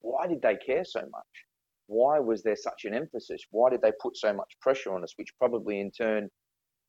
[0.00, 1.32] why did they care so much?
[1.86, 3.42] Why was there such an emphasis?
[3.50, 5.12] Why did they put so much pressure on us?
[5.16, 6.28] Which probably in turn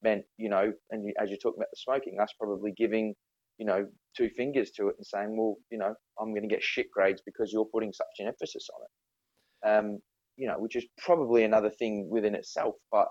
[0.03, 3.13] meant, you know, and you, as you're talking about the smoking, us probably giving,
[3.57, 3.85] you know,
[4.15, 7.21] two fingers to it and saying, well, you know, I'm going to get shit grades
[7.25, 9.77] because you're putting such an emphasis on it.
[9.77, 9.99] Um,
[10.37, 13.07] you know, which is probably another thing within itself, but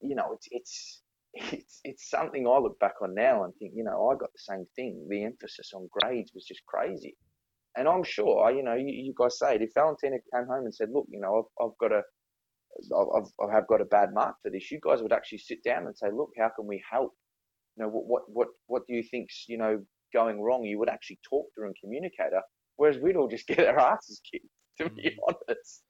[0.00, 1.02] you know, it's it's
[1.52, 4.38] it's it's something I look back on now and think, you know, I got the
[4.38, 5.06] same thing.
[5.08, 7.16] The emphasis on grades was just crazy,
[7.76, 9.62] and I'm sure, you know, you, you guys say it.
[9.62, 12.02] If Valentina came home and said, look, you know, I've, I've got a
[13.16, 14.70] I've, I have got a bad mark for this.
[14.70, 17.12] You guys would actually sit down and say, look, how can we help?
[17.76, 19.82] You know, what what what, what do you think's you know
[20.12, 20.64] going wrong?
[20.64, 22.42] You would actually talk to her and communicate her,
[22.76, 24.46] whereas we'd all just get our asses kicked,
[24.78, 25.16] to be mm.
[25.28, 25.82] honest.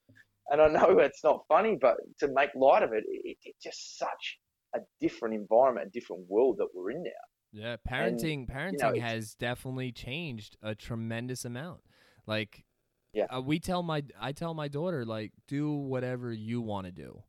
[0.49, 3.97] And I know it's not funny, but to make light of it, it it's just
[3.97, 4.37] such
[4.75, 7.09] a different environment, a different world that we're in now.
[7.51, 11.81] Yeah, parenting parenting know, has definitely changed a tremendous amount.
[12.25, 12.65] Like
[13.13, 13.25] Yeah.
[13.33, 17.23] uh, we tell my I tell my daughter like do whatever you want to do.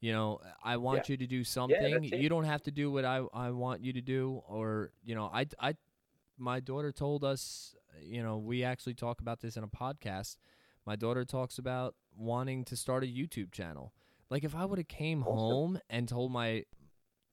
[0.00, 2.04] You know, I want you to do something.
[2.04, 2.14] it.
[2.14, 5.30] you don't have to do what I I want you to do or, you know,
[5.32, 5.74] I I
[6.38, 10.36] my daughter told us, you know, we actually talk about this in a podcast.
[10.86, 13.92] My daughter talks about wanting to start a YouTube channel.
[14.30, 15.34] Like if I would have came Awesome.
[15.34, 16.64] home and told my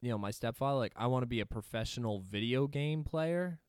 [0.01, 3.59] you know, my stepfather like I want to be a professional video game player.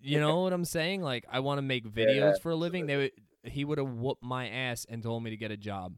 [0.00, 1.02] You know what I'm saying?
[1.02, 2.86] Like I want to make videos for a living.
[2.86, 5.96] They would, he would have whooped my ass and told me to get a job.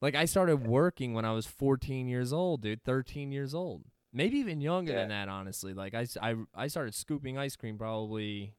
[0.00, 3.84] Like I started working when I was 14 years old, dude, 13 years old.
[4.12, 5.74] Maybe even younger than that, honestly.
[5.74, 8.54] Like I, I i started scooping ice cream probably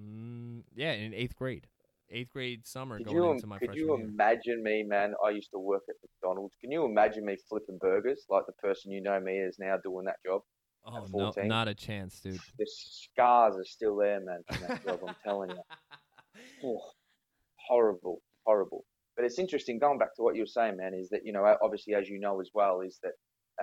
[0.00, 1.66] mm, yeah, in 8th grade.
[2.14, 4.08] 8th grade summer Could going you, into my could freshman you year.
[4.08, 5.14] imagine me, man?
[5.24, 6.54] I used to work at McDonald's.
[6.60, 10.04] Can you imagine me flipping burgers like the person you know me is now doing
[10.06, 10.42] that job?
[10.84, 12.38] Oh, no, not a chance, dude.
[12.58, 15.00] The scars are still there, man, from that job.
[15.06, 15.62] I'm telling you.
[16.62, 16.80] Oh,
[17.66, 18.84] horrible, horrible.
[19.16, 21.56] But it's interesting, going back to what you were saying, man, is that, you know,
[21.62, 23.12] obviously, as you know as well, is that,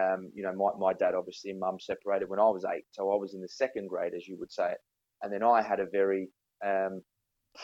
[0.01, 2.85] um, you know, my, my dad, obviously, and mum separated when I was eight.
[2.91, 4.77] So I was in the second grade, as you would say it.
[5.21, 6.29] And then I had a very,
[6.65, 7.01] um,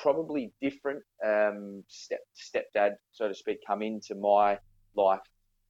[0.01, 4.59] probably different um, step stepdad, so to speak, come into my
[4.95, 5.21] life.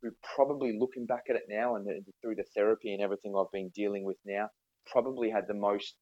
[0.02, 3.52] Who probably looking back at it now and the, through the therapy and everything I've
[3.52, 4.50] been dealing with now,
[4.86, 5.96] probably had the most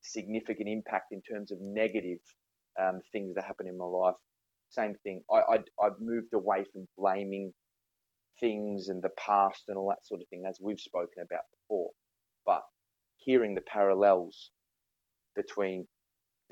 [0.00, 2.18] significant impact in terms of negative
[2.80, 4.14] um, things that happen in my life.
[4.70, 5.22] Same thing.
[5.30, 7.52] I, I I've moved away from blaming
[8.38, 11.90] things and the past and all that sort of thing, as we've spoken about before.
[12.46, 12.62] But
[13.16, 14.50] hearing the parallels
[15.34, 15.86] between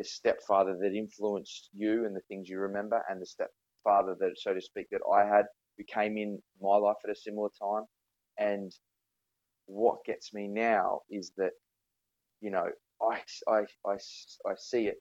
[0.01, 4.55] the stepfather that influenced you and the things you remember, and the stepfather that, so
[4.55, 5.45] to speak, that I had
[5.77, 7.85] who came in my life at a similar time,
[8.39, 8.73] and
[9.67, 11.51] what gets me now is that,
[12.41, 12.69] you know,
[13.03, 14.97] I, I, I, I see it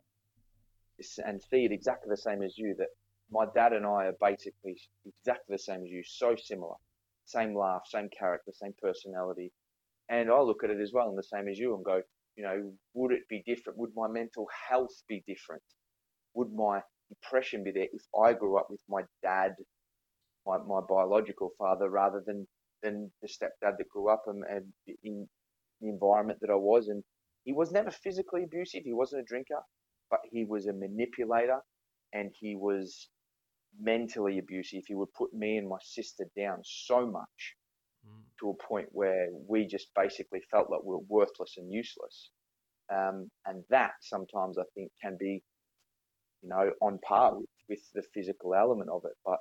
[1.25, 2.89] and see it exactly the same as you that
[3.31, 6.75] my dad and I are basically exactly the same as you, so similar.
[7.23, 9.53] Same laugh, same character, same personality.
[10.09, 12.01] And I look at it as well and the same as you and go,
[12.35, 13.79] you know, would it be different?
[13.79, 15.63] Would my mental health be different?
[16.35, 19.53] Would my depression be there if I grew up with my dad,
[20.45, 22.47] my, my biological father, rather than,
[22.83, 24.65] than the stepdad that grew up and, and
[25.03, 25.27] in
[25.81, 26.87] the environment that I was?
[26.87, 27.03] And
[27.43, 28.83] he was never physically abusive.
[28.83, 29.61] He wasn't a drinker,
[30.09, 31.59] but he was a manipulator
[32.13, 33.09] and he was
[33.79, 34.83] mentally abusive.
[34.87, 37.55] He would put me and my sister down so much.
[38.39, 42.29] To a point where we just basically felt like we were worthless and useless.
[42.91, 45.43] Um, and that sometimes I think can be,
[46.41, 49.15] you know, on par with, with the physical element of it.
[49.25, 49.37] But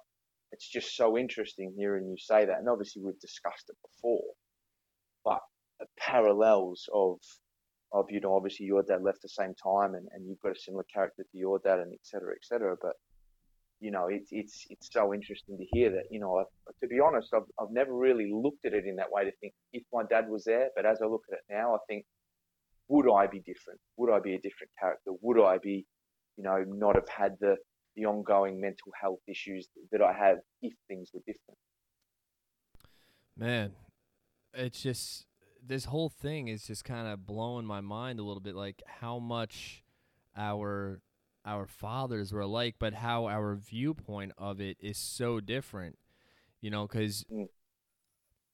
[0.52, 2.58] it's just so interesting hearing you say that.
[2.58, 4.24] And obviously we've discussed it before,
[5.24, 5.40] but
[5.78, 7.18] the parallels of,
[7.92, 10.60] of, you know, obviously your dad left the same time and, and you've got a
[10.60, 12.76] similar character to your dad and et cetera, et cetera.
[12.80, 12.94] But
[13.80, 16.04] you know, it's it's it's so interesting to hear that.
[16.10, 16.44] You know, I,
[16.80, 19.52] to be honest, I've I've never really looked at it in that way to think
[19.72, 20.68] if my dad was there.
[20.74, 22.04] But as I look at it now, I think,
[22.88, 23.80] would I be different?
[23.96, 25.12] Would I be a different character?
[25.20, 25.86] Would I be,
[26.36, 27.56] you know, not have had the
[27.94, 31.58] the ongoing mental health issues that I have if things were different?
[33.36, 33.72] Man,
[34.54, 35.26] it's just
[35.64, 39.18] this whole thing is just kind of blowing my mind a little bit like how
[39.18, 39.84] much
[40.36, 41.00] our
[41.44, 45.98] our fathers were like, but how our viewpoint of it is so different
[46.60, 47.48] you know cuz Mm.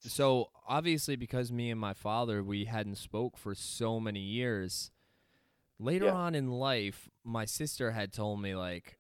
[0.01, 4.91] so obviously because me and my father we hadn't spoke for so many years
[5.79, 6.13] later Yeah.
[6.15, 8.99] on in life my sister had told me like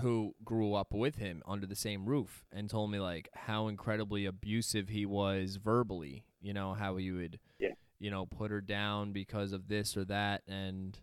[0.00, 4.24] who grew up with him under the same roof and told me like how incredibly
[4.24, 7.74] abusive he was verbally you know how he would Yeah.
[7.98, 10.98] you know put her down because of this or that and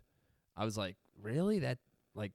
[0.56, 1.58] i was like really?
[1.60, 1.78] That
[2.14, 2.32] like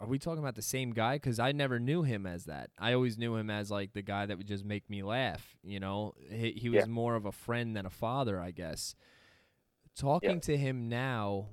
[0.00, 1.16] are we talking about the same guy?
[1.16, 2.70] Because i never knew him as that.
[2.78, 5.80] I always knew him as like the guy that would just make me laugh you
[5.80, 6.12] know?
[6.30, 6.86] He, he was Yeah.
[6.92, 8.94] more of a friend than a father i guess.
[9.96, 11.48] Talking to him now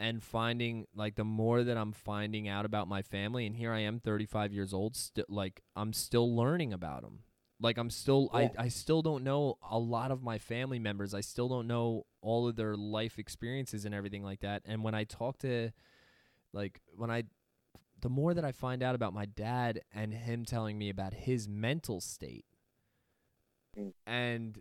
[0.00, 3.80] and finding like the more that I'm finding out about my family and here I
[3.80, 7.20] am 35 years old still like I'm still learning about them
[7.60, 8.48] like I'm still Yeah.
[8.58, 11.12] I I still don't know a lot of my family members.
[11.12, 14.62] I still don't know all of their life experiences and everything like that.
[14.64, 15.70] And when I talk to
[16.52, 17.24] like when I
[18.00, 21.48] the more that I find out about my dad and him telling me about his
[21.48, 22.44] mental state
[23.78, 23.92] Mm.
[24.06, 24.58] and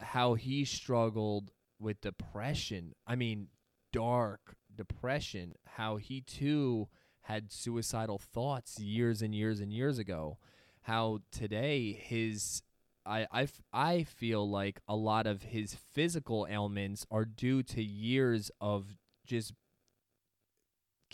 [0.00, 2.94] how he struggled with depression.
[3.06, 3.48] I mean,
[3.92, 6.88] dark depression, how he too
[7.22, 10.38] had suicidal thoughts years and years and years ago.
[10.82, 12.62] How today his
[13.06, 18.50] I, I, I feel like a lot of his physical ailments are due to years
[18.62, 18.96] of
[19.26, 19.52] just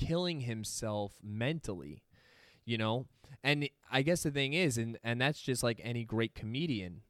[0.09, 2.03] killing himself mentally,
[2.65, 3.07] you know?
[3.43, 7.03] And I guess the thing is, and, and that's just like any great comedian,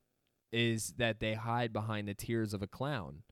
[0.52, 3.22] is that they hide behind the tears of a clown.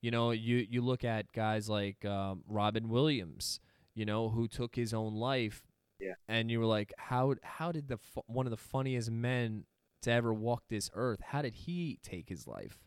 [0.00, 3.60] You know, you, you look at guys like um, Robin Williams,
[3.94, 5.62] you know, who took his own life
[6.00, 6.14] Yeah.
[6.28, 9.64] And you were like, how how did the fu- one of the funniest men
[10.02, 12.78] to ever walk this earth, how did he take his life?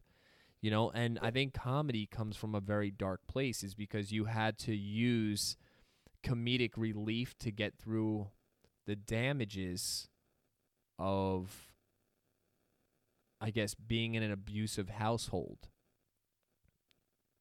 [0.62, 4.26] You know, and I think comedy comes from a very dark place is because you
[4.26, 5.58] had to use
[6.26, 8.28] comedic relief to get through
[8.86, 10.08] the damages
[10.98, 11.72] of
[13.42, 15.68] I guess being in an abusive household.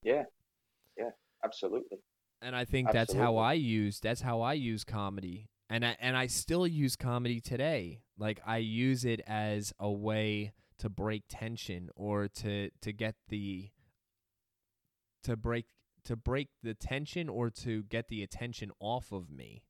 [0.03, 0.25] Yeah,
[0.99, 1.11] yeah,
[1.45, 1.99] absolutely.
[2.43, 5.49] And I think that's how I use that's how I use comedy.
[5.71, 8.03] And I and I still use comedy today.
[8.19, 13.71] Like I use it as a way to break tension or to to get the
[15.23, 15.65] to break
[16.05, 19.63] to break the tension or to get the attention off of me.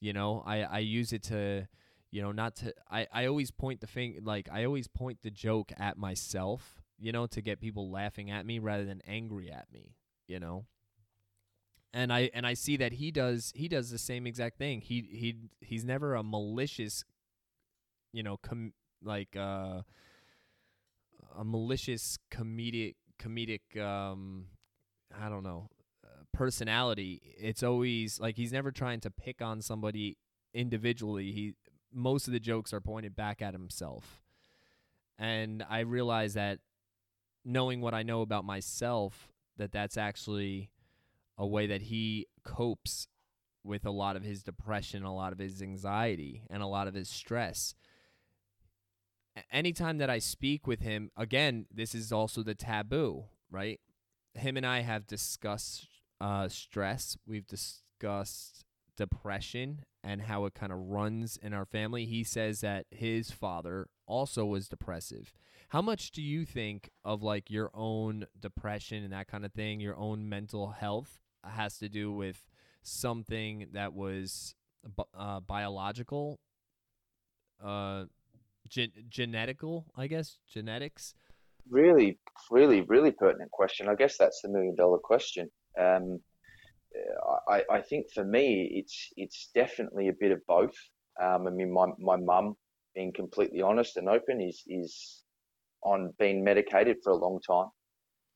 [0.00, 1.68] You know, I I use it to
[2.10, 5.30] you know not to I I always point the thing like I always point the
[5.30, 9.72] joke at myself, you know, to get people laughing at me rather than angry at
[9.72, 10.66] me, you know
[11.92, 14.80] and I and I see that he does he does the same exact thing.
[14.80, 17.04] He he he's never a malicious,
[18.12, 18.72] you know, com
[19.02, 19.82] like uh,
[21.36, 24.46] a malicious comedic comedic um
[25.16, 25.68] I don't know
[26.04, 27.20] uh, personality.
[27.38, 30.16] It's always like he's never trying to pick on somebody
[30.54, 31.32] individually.
[31.32, 31.54] He
[31.92, 34.22] most of the jokes are pointed back at himself,
[35.18, 36.58] and I realize that
[37.44, 40.70] knowing what I know about myself, that that's actually
[41.36, 43.08] a way that he copes
[43.64, 46.94] with a lot of his depression, a lot of his anxiety, and a lot of
[46.94, 47.74] his stress.
[49.52, 53.80] Anytime that I speak with him, again, this is also the taboo, right?
[54.38, 55.88] Him and I have discussed
[56.20, 57.16] uh, stress.
[57.26, 58.64] We've discussed
[58.96, 62.04] depression and how it kind of runs in our family.
[62.04, 65.32] He says that his father also was depressive.
[65.68, 69.80] How much do you think of like your own depression and that kind of thing,
[69.80, 72.48] your own mental health has to do with
[72.82, 74.54] something that was
[75.14, 76.40] uh, biological,
[77.62, 78.04] uh,
[78.68, 81.14] gen- genetical, I guess, genetics?
[81.70, 82.18] Really,
[82.50, 83.88] really, really pertinent question.
[83.88, 85.50] I guess that's the million dollar question.
[85.78, 86.20] Um,
[87.48, 90.74] I, I think for me, it's it's definitely a bit of both.
[91.20, 92.54] Um, I mean, my my mum,
[92.94, 95.24] being completely honest and open, is is
[95.82, 97.70] on being medicated for a long time.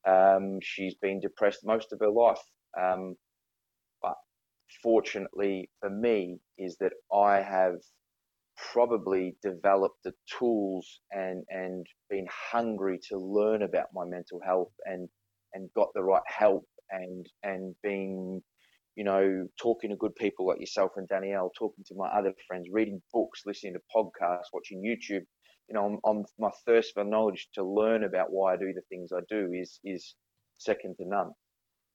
[0.05, 2.41] Um, she's been depressed most of her life.
[2.80, 3.16] Um,
[4.01, 4.14] but
[4.83, 7.76] fortunately for me, is that I have
[8.57, 15.09] probably developed the tools and and been hungry to learn about my mental health and
[15.55, 18.43] and got the right help and and being
[18.97, 22.69] you know talking to good people like yourself and Danielle talking to my other friends
[22.71, 25.25] reading books listening to podcasts watching YouTube.
[25.69, 28.83] You know I'm, I'm my thirst for knowledge to learn about why I do the
[28.89, 30.15] things I do is is
[30.59, 31.31] second to none.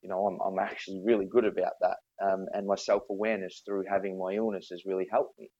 [0.01, 1.97] You know I'm, I'm actually really good about that.
[2.23, 5.51] Um, and my self-awareness through having my illness has really helped me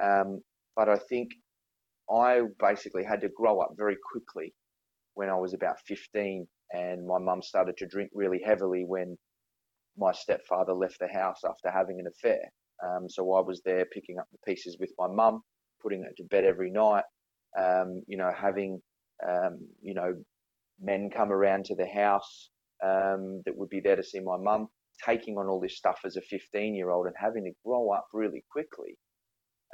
[0.00, 0.40] um,
[0.76, 1.30] but I think
[2.10, 4.52] I basically had to grow up very quickly
[5.14, 9.16] when I was about 15, and my mum started to drink really heavily when
[9.96, 12.40] my stepfather left the house after having an affair.
[12.84, 15.42] Um, so I was there picking up the pieces with my mum,
[15.82, 17.04] putting her to bed every night,
[17.58, 18.80] um, you know, having,
[19.28, 20.14] um, you know,
[20.80, 22.50] men come around to the house
[22.82, 24.68] um, that would be there to see my mum,
[25.04, 28.06] taking on all this stuff as a 15 year old and having to grow up
[28.12, 28.96] really quickly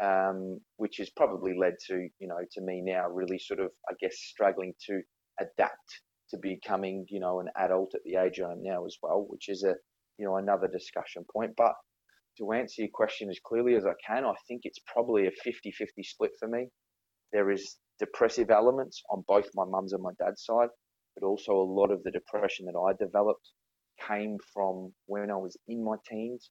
[0.02, 3.94] um, which has probably led to, you know, to me now really sort of, I
[4.00, 5.00] guess, struggling to
[5.40, 9.26] adapt to becoming, you know, an adult at the age I am now as well,
[9.28, 9.74] which is a,
[10.18, 11.52] you know, another discussion point.
[11.56, 11.72] But
[12.38, 15.72] to answer your question as clearly as I can, I think it's probably a 50
[15.72, 16.68] 50 split for me.
[17.32, 20.68] There is depressive elements on both my mum's and my dad's side,
[21.16, 23.50] but also a lot of the depression that I developed
[24.06, 26.50] came from when I was in my teens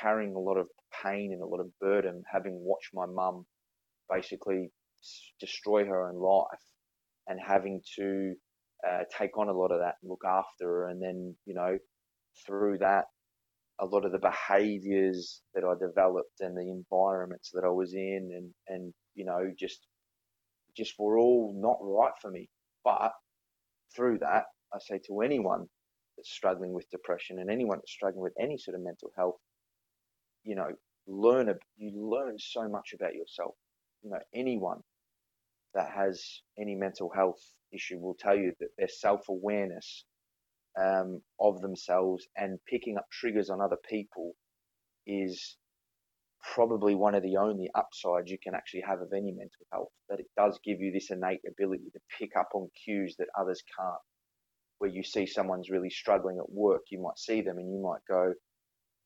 [0.00, 0.66] carrying a lot of
[1.02, 3.46] pain and a lot of burden, having watched my mum
[4.10, 4.70] basically
[5.40, 6.66] destroy her own life
[7.26, 8.34] and having to
[8.88, 10.88] uh, take on a lot of that and look after her.
[10.88, 11.78] And then, you know,
[12.46, 13.04] through that,
[13.80, 18.30] a lot of the behaviors that I developed and the environments that I was in
[18.34, 19.86] and, and, you know, just,
[20.76, 22.48] just were all not right for me.
[22.84, 23.12] But
[23.94, 25.66] through that, I say to anyone
[26.16, 29.36] that's struggling with depression and anyone that's struggling with any sort of mental health,
[30.48, 30.70] you know,
[31.06, 33.54] learn you learn so much about yourself.
[34.02, 34.80] You know, anyone
[35.74, 36.24] that has
[36.58, 37.40] any mental health
[37.70, 40.04] issue will tell you that their self awareness
[40.80, 44.32] um, of themselves and picking up triggers on other people
[45.06, 45.58] is
[46.54, 49.92] probably one of the only upsides you can actually have of any mental health.
[50.08, 53.62] That it does give you this innate ability to pick up on cues that others
[53.78, 54.00] can't.
[54.78, 58.00] Where you see someone's really struggling at work, you might see them and you might
[58.08, 58.32] go,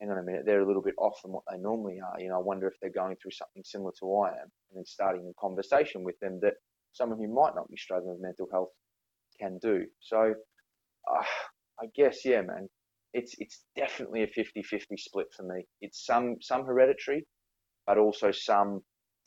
[0.03, 2.19] hang on a minute, they're a little bit off from what they normally are.
[2.19, 4.85] You know, I wonder if they're going through something similar to I am, and then
[4.85, 6.55] starting a conversation with them that
[6.91, 8.69] someone who might not be struggling with mental health
[9.39, 9.85] can do.
[10.01, 10.33] So,
[11.09, 11.23] uh,
[11.81, 12.67] I guess, yeah, man,
[13.13, 15.65] it's it's definitely a 50-50 split for me.
[15.79, 17.25] It's some some hereditary,
[17.87, 18.81] but also some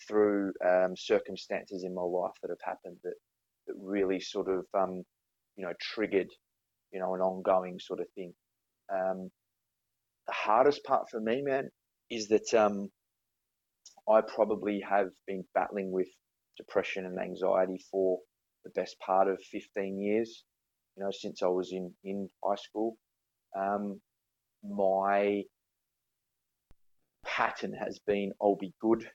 [0.07, 3.15] through um, circumstances in my life that have happened that
[3.67, 5.03] that really sort of um,
[5.57, 6.29] you know triggered
[6.93, 8.35] you know an ongoing sort of thing.
[8.93, 9.31] Um,
[10.27, 11.71] the hardest part for me, man,
[12.11, 12.91] is that um,
[14.09, 16.09] I probably have been battling with
[16.57, 18.19] depression and anxiety for
[18.65, 20.45] the best part of 15 years.
[20.97, 22.97] You know, since I was in in high school,
[23.57, 24.01] um,
[24.63, 25.43] my
[27.25, 29.09] pattern has been I'll be good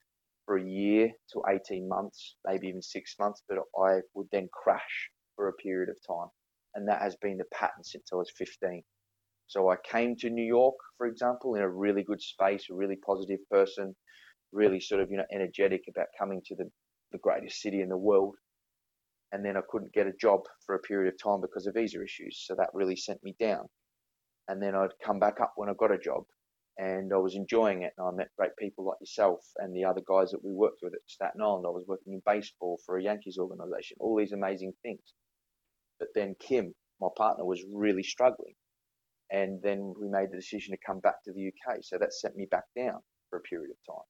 [0.45, 5.09] for a year to 18 months, maybe even six months, but I would then crash
[5.35, 6.29] for a period of time.
[6.75, 8.83] And that has been the pattern since I was 15.
[9.51, 12.95] So I came to New York, for example, in a really good space, a really
[12.95, 13.93] positive person,
[14.53, 16.71] really sort of, you know, energetic about coming to the,
[17.11, 18.35] the greatest city in the world.
[19.33, 22.01] And then I couldn't get a job for a period of time because of visa
[22.01, 22.45] issues.
[22.47, 23.65] So that really sent me down.
[24.47, 26.23] And then I'd come back up when I got a job
[26.77, 27.91] and I was enjoying it.
[27.97, 30.93] And I met great people like yourself and the other guys that we worked with
[30.93, 31.65] at Staten Island.
[31.67, 35.03] I was working in baseball for a Yankees organization, all these amazing things.
[35.99, 38.53] But then Kim, my partner, was really struggling.
[39.31, 41.77] And then we made the decision to come back to the UK.
[41.81, 44.05] So that sent me back down for a period of time.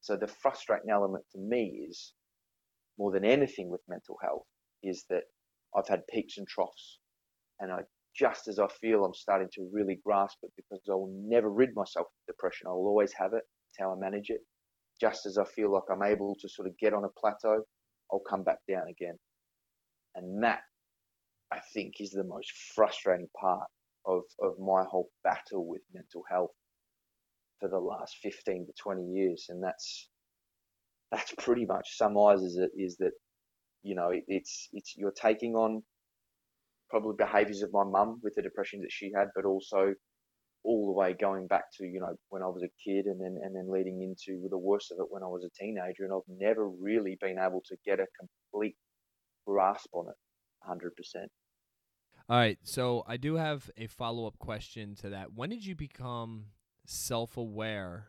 [0.00, 2.14] So the frustrating element for me is
[2.98, 4.46] more than anything with mental health
[4.82, 5.24] is that
[5.76, 6.98] I've had peaks and troughs.
[7.60, 7.80] And I
[8.16, 11.74] just as I feel I'm starting to really grasp it because I will never rid
[11.74, 12.66] myself of depression.
[12.66, 13.42] I will always have it.
[13.70, 14.40] It's how I manage it.
[15.00, 17.62] Just as I feel like I'm able to sort of get on a plateau,
[18.12, 19.14] I'll come back down again.
[20.16, 20.60] And that,
[21.52, 23.68] I think, is the most frustrating part
[24.06, 26.50] of, of my whole battle with mental health
[27.60, 29.46] for the last 15 to 20 years.
[29.48, 30.08] And that's,
[31.12, 33.12] that's pretty much summarizes it is that,
[33.82, 35.82] you know, it, it's, it's, you're taking on
[36.90, 39.94] probably behaviors of my mum with the depression that she had, but also
[40.64, 43.38] all the way going back to you know when I was a kid, and then
[43.42, 46.36] and then leading into the worst of it when I was a teenager, and I've
[46.38, 48.76] never really been able to get a complete
[49.46, 50.16] grasp on it,
[50.62, 51.30] hundred percent.
[52.30, 55.32] All right, so I do have a follow up question to that.
[55.34, 56.44] When did you become
[56.86, 58.06] self aware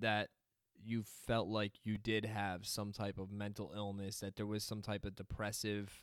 [0.00, 0.30] that
[0.84, 4.82] you felt like you did have some type of mental illness, that there was some
[4.82, 6.02] type of depressive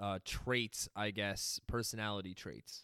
[0.00, 2.82] uh, traits, I guess, personality traits?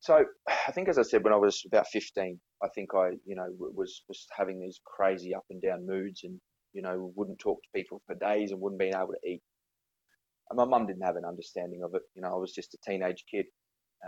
[0.00, 0.24] So
[0.66, 3.46] I think, as I said, when I was about 15, I think I, you know,
[3.58, 6.40] was was having these crazy up and down moods, and
[6.72, 9.40] you know, wouldn't talk to people for days and wouldn't be able to eat.
[10.52, 12.02] My mum didn't have an understanding of it.
[12.14, 13.46] You know, I was just a teenage kid,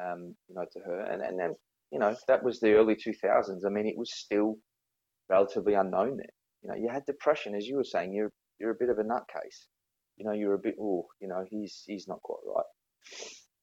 [0.01, 1.55] um, you know, to her, and and then
[1.91, 3.65] you know that was the early 2000s.
[3.67, 4.57] I mean, it was still
[5.31, 6.35] relatively unknown then.
[6.63, 8.13] You know, you had depression, as you were saying.
[8.13, 9.67] You're you're a bit of a nutcase
[10.17, 12.65] you know, you're a bit, oh, you know, he's he's not quite right.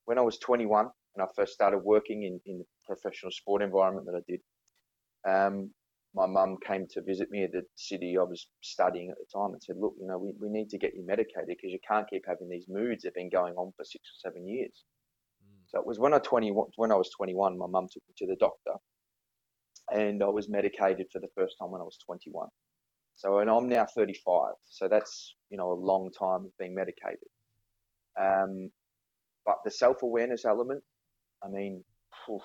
[0.06, 4.08] When I was 21 and I first started working in in the professional sport environment
[4.08, 4.42] that I did,
[5.28, 5.72] um,
[6.14, 9.53] my mum came to visit me at the city I was studying at the time
[9.53, 12.09] and said, look, you know, we, we need to get you medicated because you can't
[12.09, 14.84] keep having these moods that have been going on for six or seven years.
[15.41, 15.64] Mm.
[15.68, 18.28] So it was when I 20 when I was 21, my mum took me to
[18.28, 18.74] the doctor,
[19.91, 22.47] and I was medicated for the first time when I was 21.
[23.16, 24.53] So, and I'm now 35.
[24.66, 27.20] So that's, you know, a long time of being medicated.
[28.20, 28.70] Um,
[29.45, 30.84] but the self awareness element,
[31.43, 31.84] I mean,
[32.30, 32.41] oof,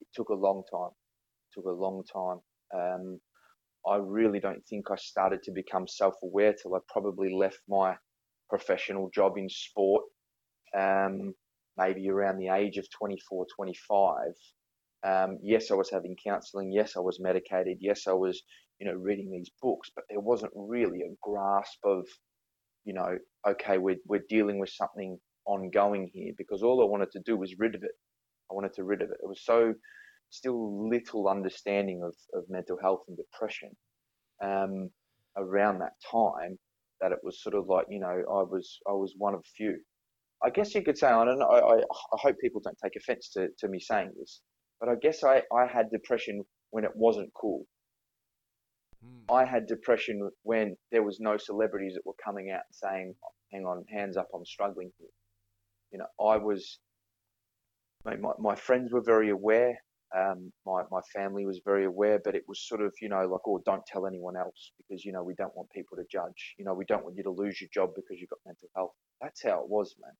[0.00, 0.90] it took a long time.
[0.90, 2.38] It took a long time.
[2.74, 3.20] Um,
[3.86, 7.96] I really don't think I started to become self aware till I probably left my
[8.48, 10.04] professional job in sport,
[10.78, 11.34] um,
[11.76, 14.18] maybe around the age of 24, 25.
[15.02, 16.72] Um, yes, I was having counseling.
[16.72, 17.78] Yes, I was medicated.
[17.80, 18.42] Yes, I was,
[18.78, 22.06] you know, reading these books, but there wasn't really a grasp of,
[22.84, 23.16] you know,
[23.48, 27.54] okay, we're, we're dealing with something ongoing here because all I wanted to do was
[27.58, 27.92] rid of it.
[28.50, 29.18] I wanted to rid of it.
[29.22, 29.72] It was so
[30.30, 33.70] still little understanding of, of mental health and depression
[34.42, 34.90] um,
[35.36, 36.58] around that time
[37.00, 39.78] that it was sort of like, you know, I was I was one of few.
[40.42, 43.28] I guess you could say, I don't know, I, I, hope people don't take offense
[43.34, 44.40] to, to me saying this,
[44.80, 47.66] but I guess I, I had depression when it wasn't cool.
[49.04, 49.34] Mm.
[49.34, 53.14] I had depression when there was no celebrities that were coming out and saying,
[53.52, 55.08] "Hang on, hands up, I'm struggling here."
[55.92, 56.78] You know, I was.
[58.04, 59.78] My, my friends were very aware.
[60.16, 63.42] Um, my my family was very aware, but it was sort of you know like,
[63.46, 66.54] oh, don't tell anyone else because you know we don't want people to judge.
[66.58, 68.92] You know, we don't want you to lose your job because you've got mental health.
[69.20, 70.12] That's how it was, man.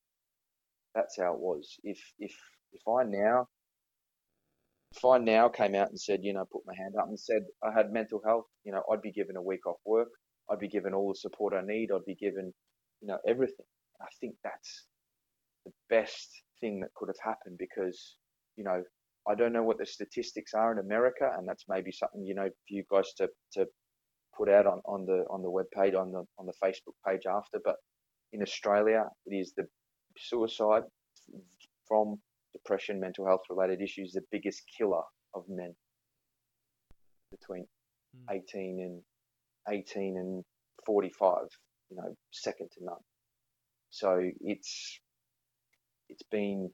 [0.95, 1.77] That's how it was.
[1.83, 2.33] If if
[2.73, 3.47] if I now
[4.95, 7.43] if I now came out and said, you know, put my hand up and said
[7.63, 10.09] I had mental health, you know, I'd be given a week off work.
[10.49, 11.91] I'd be given all the support I need.
[11.91, 12.53] I'd be given,
[13.01, 13.65] you know, everything.
[14.01, 14.87] I think that's
[15.65, 16.29] the best
[16.59, 18.17] thing that could have happened because,
[18.57, 18.83] you know,
[19.27, 22.49] I don't know what the statistics are in America, and that's maybe something you know
[22.49, 23.67] for you guys to, to
[24.35, 27.23] put out on, on the on the web page on the on the Facebook page
[27.29, 27.59] after.
[27.63, 27.75] But
[28.33, 29.67] in Australia, it is the
[30.17, 30.83] suicide
[31.87, 32.19] from
[32.53, 35.03] depression, mental health related issues, the biggest killer
[35.33, 35.73] of men
[37.31, 37.65] between
[38.15, 38.35] mm.
[38.35, 39.01] 18 and
[39.69, 40.43] 18 and
[40.85, 41.43] 45,
[41.89, 42.95] you know, second to none.
[43.89, 44.99] So it's
[46.09, 46.69] it's been,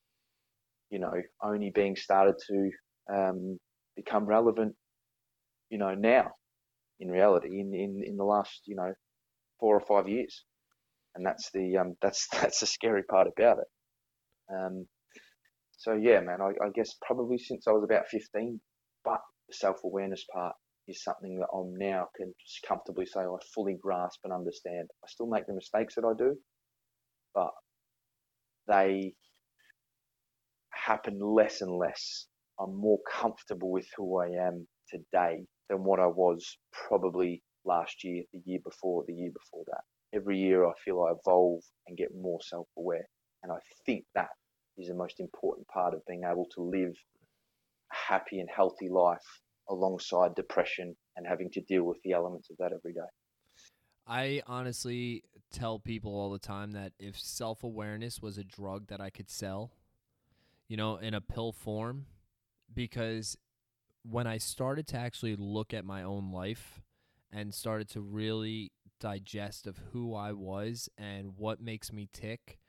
[0.90, 1.14] you know,
[1.44, 2.72] only being started to
[3.14, 3.60] um,
[3.96, 4.76] become relevant,
[5.70, 6.32] you know, now
[7.00, 8.94] in reality in, in, in the last, you know,
[9.60, 10.44] four or five years.
[11.16, 13.68] And that's the um, that's that's the scary part about it.
[14.54, 14.88] Um,
[15.78, 18.60] so yeah, man, I, I guess probably since I was about 15,
[19.04, 20.56] but the self awareness part
[20.88, 22.34] is something that I'm now can
[22.68, 24.88] comfortably say I fully grasp and understand.
[25.04, 26.36] I still make the mistakes that I do,
[27.36, 27.52] but
[28.68, 29.14] they
[30.88, 32.28] happen less and less.
[32.60, 36.58] I'm more comfortable with who I am today than what I was
[36.88, 39.84] probably last year, the year before, the year before that.
[40.16, 43.06] Every year I feel I evolve and get more self aware.
[43.44, 44.30] And I think that
[44.78, 46.94] is the most important part of being able to live
[47.92, 49.28] a happy and healthy life
[49.70, 53.12] alongside depression and having to deal with the elements of that every day.
[54.08, 59.02] I honestly tell people all the time that if self awareness was a drug that
[59.02, 59.74] I could sell,
[60.68, 62.06] you know, in a pill form,
[62.74, 63.38] because
[64.04, 66.82] when I started to actually look at my own life
[67.32, 72.60] and started to really digest of who I was and what makes me tick,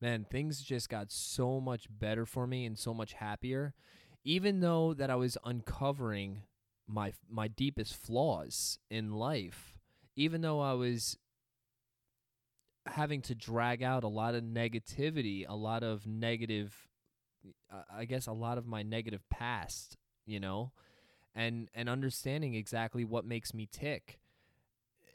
[0.00, 3.74] man, things just got so much better for me and so much happier.
[4.24, 6.42] Even though that I was uncovering
[6.88, 9.76] my my deepest flaws in life,
[10.16, 11.16] even though I was
[12.86, 16.85] having to drag out a lot of negativity, a lot of negative
[17.92, 20.72] I guess a lot of my negative past, you know,
[21.34, 24.18] and and understanding exactly what makes me tick.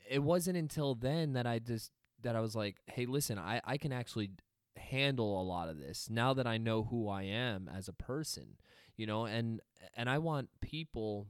[0.09, 3.77] It wasn't until then that I just that I was like, "Hey, listen, I I
[3.77, 4.31] can actually
[4.77, 8.57] handle a lot of this now that I know who I am as a person,
[8.95, 9.61] you know, and
[9.95, 11.27] and I want people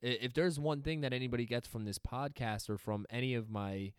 [0.00, 3.92] if there's one thing that anybody gets from this podcast or from any of my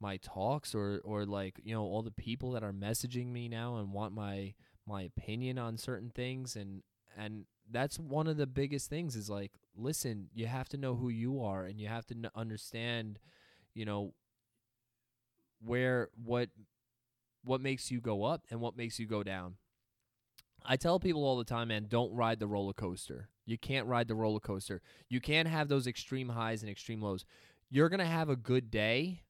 [0.00, 3.76] my talks or or like, you know, all the people that are messaging me now
[3.76, 4.54] and want my
[4.86, 6.82] my opinion on certain things and
[7.16, 11.08] and that's one of the biggest things is like listen, you have to know who
[11.08, 13.18] you are and you have to n- understand,
[13.74, 14.14] you know,
[15.60, 16.48] where what
[17.44, 19.54] what makes you go up and what makes you go down.
[20.64, 23.28] I tell people all the time, man, don't ride the roller coaster.
[23.44, 24.82] You can't ride the roller coaster.
[25.08, 27.24] You can't have those extreme highs and extreme lows.
[27.70, 29.22] You're going to have a good day,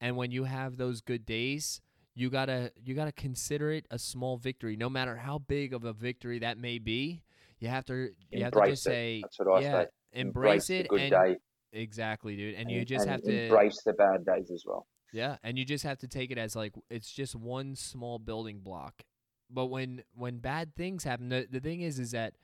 [0.00, 1.80] and when you have those good days,
[2.20, 5.72] you got to you got to consider it a small victory no matter how big
[5.72, 7.22] of a victory that may be.
[7.60, 8.90] You have to you embrace have to just it.
[8.90, 9.86] say That's what I yeah, say.
[10.12, 11.36] embrace, Embrace it the good and day
[11.72, 12.54] exactly, dude.
[12.54, 14.86] And, and, you just and have to embrace the bad days as well.
[15.12, 18.60] Yeah, and you just have to take it as like it's just one small building
[18.60, 19.02] block.
[19.50, 22.34] But when when bad things happen, the, the thing is is that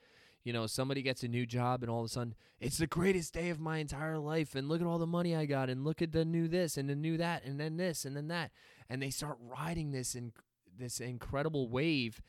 [0.43, 3.35] you know somebody gets a new job and all of a sudden it's the greatest
[3.35, 6.01] day of my entire life and look at all the money I got and look
[6.01, 8.53] at the new this and the new that and then this and then that
[8.89, 10.33] and they start riding this in
[10.79, 12.21] this incredible wave.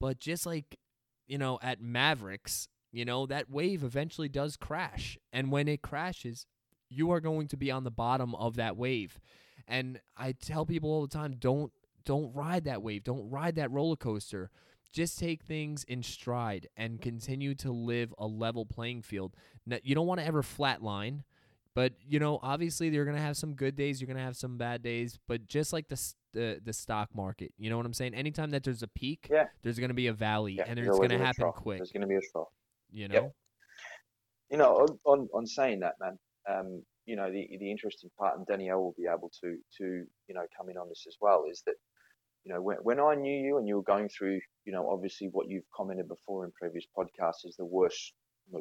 [0.00, 0.78] But just like
[1.26, 6.46] you know at Mavericks, you know that wave eventually does crash, and when it crashes,
[6.88, 9.20] you are going to be on the bottom of that wave.
[9.66, 11.72] And I tell people all the time, don't
[12.04, 13.04] don't ride that wave.
[13.04, 14.50] Don't ride that roller coaster.
[14.90, 19.36] Just take things in stride and continue to live a level playing field.
[19.66, 21.24] Now, you don't want to ever flatline,
[21.78, 24.00] but you know, obviously you're gonna have some good days.
[24.00, 25.16] You're gonna have some bad days.
[25.28, 28.14] But just like the the the stock market, you know what I'm saying?
[28.14, 29.46] Anytime that there's a peak, Yeah.
[29.62, 31.54] there's gonna be a valley, Yeah, and it's gonna happen trough.
[31.54, 31.78] quick.
[31.78, 32.48] There's going to be a trough.
[32.90, 33.14] You know.
[33.14, 33.32] Yep.
[34.50, 36.18] You know, on, on, saying that, man,
[36.48, 39.84] um, you know, the the interesting part, and Danielle will be able to to
[40.26, 41.76] you know come in on this as well, is that
[42.42, 45.28] you know when when I knew you and you were going through, you know, obviously
[45.30, 48.14] what you've commented before in previous podcasts is the worst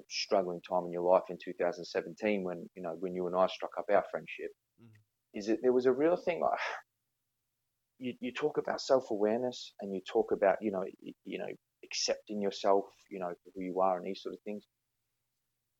[0.09, 3.71] struggling time in your life in 2017 when you know when you and I struck
[3.77, 4.51] up our friendship.
[4.81, 4.89] Mhm.
[5.33, 6.59] Is that there was a real thing like
[7.99, 10.83] you, you talk about self awareness and you talk about you know
[11.25, 11.49] you know
[11.83, 14.65] accepting yourself, you know who you are and these sort of things.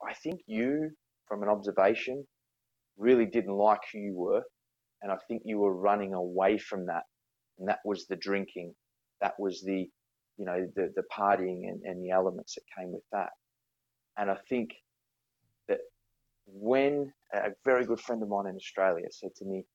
[0.06, 0.92] I think you,
[1.28, 2.26] from an observation,
[2.98, 4.44] really didn't like who you were,
[5.02, 7.04] and I think you were running away from that,
[7.58, 8.74] and that was the drinking,
[9.22, 9.90] that was the
[10.38, 13.30] you know the the partying and, and the elements that came with that.
[14.18, 14.72] And I think
[15.68, 15.80] that
[16.46, 19.66] when a very good friend of mine in Australia said to me,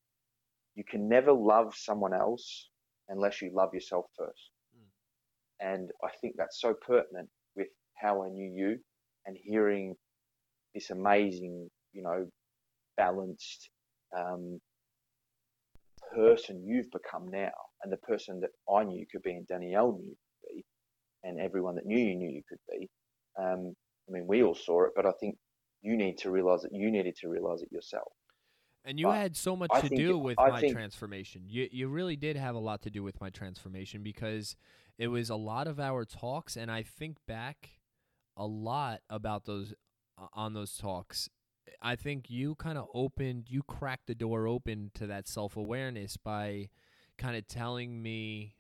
[0.74, 2.68] you can never love someone else
[3.08, 4.50] unless you love yourself first.
[4.76, 5.72] Mm.
[5.74, 8.78] And I think that's so pertinent with how I knew you
[9.26, 9.94] and hearing
[10.74, 12.26] this amazing, you know,
[12.96, 13.68] balanced
[14.16, 14.60] um,
[16.14, 17.50] person you've become now
[17.82, 20.64] and the person that I knew you could be and Danielle knew you could be
[21.24, 22.88] and everyone that knew you knew you could be.
[23.40, 23.74] Um,
[24.08, 25.36] I mean, we all saw it, but I think
[25.80, 28.12] you need to realize that you needed to realize it yourself.
[28.84, 31.42] And you But had so much I to do it- with I my think- transformation.
[31.46, 34.56] You you really did have a lot to do with my transformation because
[34.98, 37.78] it was a lot of our talks, and I think back
[38.36, 39.74] a lot about those
[40.32, 41.28] on those talks.
[41.80, 46.16] I think you kind of opened, you cracked the door open to that self awareness
[46.16, 46.68] by
[47.18, 48.56] kind of telling me,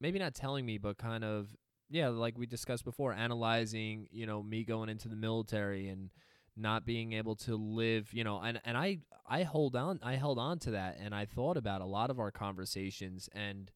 [0.00, 1.56] maybe not telling me, but kind of
[1.92, 6.08] yeah, like we discussed before, analyzing, you know, me going into the military and
[6.56, 10.38] not being able to live, you know, and and I I hold on I held
[10.38, 13.70] on to that and I thought about a lot of our conversations and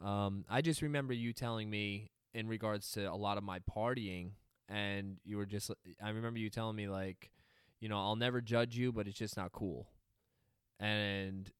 [0.00, 4.30] um I just remember you telling me in regards to a lot of my partying
[4.68, 5.72] and you were just
[6.02, 7.32] I remember you telling me like,
[7.80, 9.88] you know, I'll never judge you, but it's just not cool.
[10.78, 11.50] And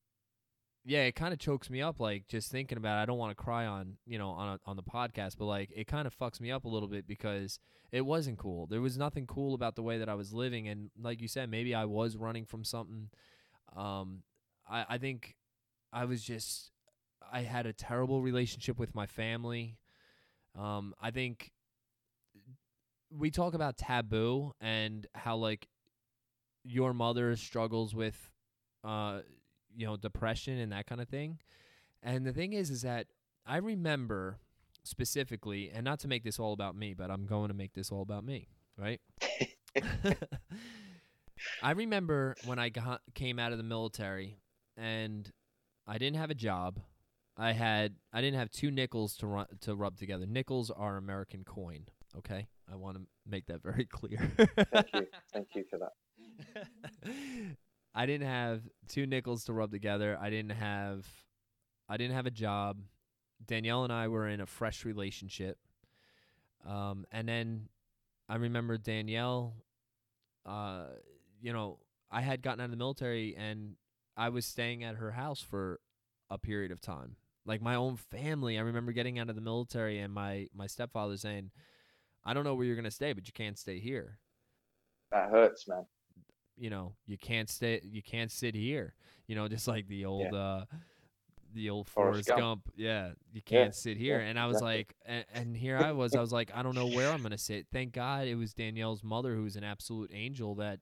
[0.89, 3.03] yeah, it kind of chokes me up like just thinking about it.
[3.03, 5.71] I don't want to cry on, you know, on a, on the podcast, but like
[5.77, 7.59] it kind of fucks me up a little bit because
[7.93, 8.67] it wasn't cool.
[8.67, 11.51] There was nothing cool about the way that I was living and like you said,
[11.51, 13.11] maybe I was running from something.
[13.77, 14.23] Um
[14.67, 15.37] I I think
[15.93, 16.71] I was just
[17.31, 19.77] I had a terrible relationship with my family.
[20.59, 21.53] Um I think
[23.11, 25.69] we talk about taboo and how like
[26.65, 28.31] your mother struggles with
[28.85, 29.21] uh
[29.79, 31.39] you know depression and that kind of thing.
[32.03, 33.07] And the thing is is that
[33.47, 34.39] i remember
[34.85, 37.91] specifically and not to make this all about me but i'm going to make this
[37.91, 39.01] all about me right?
[41.63, 44.39] I remember when i got came out of the military
[44.77, 45.31] and
[45.87, 46.81] i didn't have a job.
[47.37, 50.27] I had i didn't have two nickels to run to rub together.
[50.27, 51.87] Nickels are american coin
[52.17, 52.49] okay?
[52.71, 54.33] I want to make that very clear.
[54.73, 55.07] Thank you.
[55.33, 55.93] Thank you for that.
[57.99, 60.17] I didn't have two nickels to rub together.
[60.21, 61.05] I didn't have
[61.89, 62.79] I didn't have a job.
[63.45, 65.59] Danielle and I were in a fresh relationship.
[66.65, 67.69] Um and then
[68.29, 69.57] I remember Danielle
[70.47, 70.85] uh
[71.41, 73.75] you know, I had gotten out of the military and
[74.17, 75.81] I was staying at her house for
[76.31, 77.17] a period of time.
[77.45, 81.17] Like my own family, I remember getting out of the military and my my stepfather
[81.17, 81.51] saying,
[82.25, 84.21] "I don't know where you're going to stay, but you can't stay here."
[85.11, 85.87] That hurts, man.
[86.59, 88.95] You know you can't stay you can't sit here
[89.27, 90.65] you know just like the old uh
[91.55, 92.41] the old Forrest Forrest Gump.
[92.41, 92.75] Gump.
[92.77, 94.21] Yeah, you can't sit here.
[94.21, 94.77] yeah, and I was exactly.
[94.77, 96.15] like, and, and here I was.
[96.15, 97.67] I was like, I don't know where I'm gonna sit.
[97.73, 100.81] Thank God it was Danielle's mother, who was an absolute angel that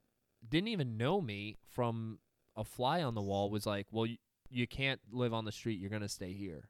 [0.49, 2.19] didn't even know me from
[2.57, 3.51] a fly on the wall.
[3.51, 4.17] Was like, well, you,
[4.51, 5.79] you can't live on the street.
[5.79, 6.69] You're gonna stay here.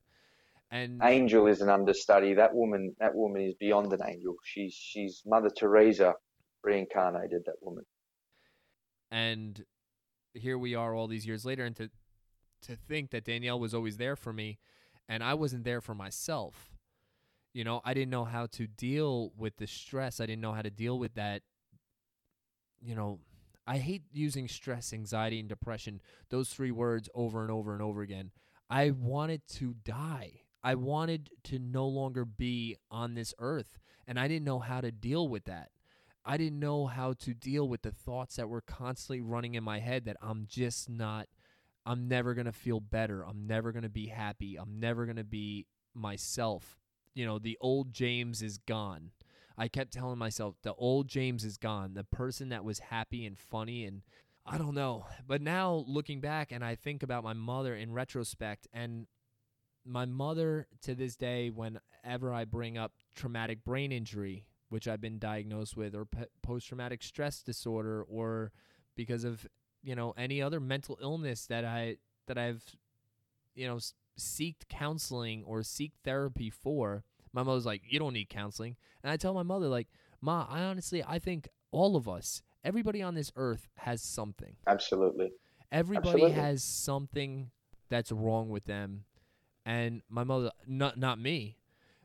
[0.70, 2.34] And Angel is an understudy.
[2.34, 4.34] That woman, that woman is beyond an angel.
[4.44, 6.14] She's she's Mother Teresa
[6.62, 7.42] reincarnated.
[7.46, 7.84] That woman.
[9.16, 9.64] And
[10.34, 11.88] here we are all these years later and to
[12.60, 14.58] to think that Danielle was always there for me
[15.08, 16.74] and I wasn't there for myself.
[17.54, 20.20] You know, I didn't know how to deal with the stress.
[20.20, 21.42] I didn't know how to deal with that
[22.82, 23.20] you know,
[23.66, 28.02] I hate using stress, anxiety and depression, those three words over and over and over
[28.02, 28.32] again.
[28.68, 30.42] I wanted to die.
[30.62, 34.92] I wanted to no longer be on this earth and I didn't know how to
[34.92, 35.70] deal with that.
[36.28, 39.78] I didn't know how to deal with the thoughts that were constantly running in my
[39.78, 41.28] head that I'm just not
[41.86, 43.24] I'm never going to feel better.
[43.24, 44.56] I'm never going to be happy.
[44.56, 46.80] I'm never going to be myself.
[47.14, 49.12] You know, the old James is gone.
[49.56, 51.94] I kept telling myself the old James is gone.
[51.94, 54.02] The person that was happy and funny and
[54.44, 55.06] I don't know.
[55.26, 59.06] But now looking back and I think about my mother in retrospect and
[59.84, 65.18] my mother to this day whenever I bring up traumatic brain injury which I've been
[65.18, 68.52] diagnosed with, or p- post traumatic stress disorder, or
[68.96, 69.46] because of
[69.82, 72.64] you know any other mental illness that I that I've
[73.54, 77.04] you know s- seeked counseling or seek therapy for.
[77.32, 79.88] My mother's like, you don't need counseling, and I tell my mother like,
[80.20, 84.56] Ma, I honestly I think all of us, everybody on this earth has something.
[84.66, 85.32] Absolutely.
[85.70, 86.30] Everybody Absolutely.
[86.40, 87.50] has something
[87.90, 89.04] that's wrong with them,
[89.66, 91.58] and my mother, not not me.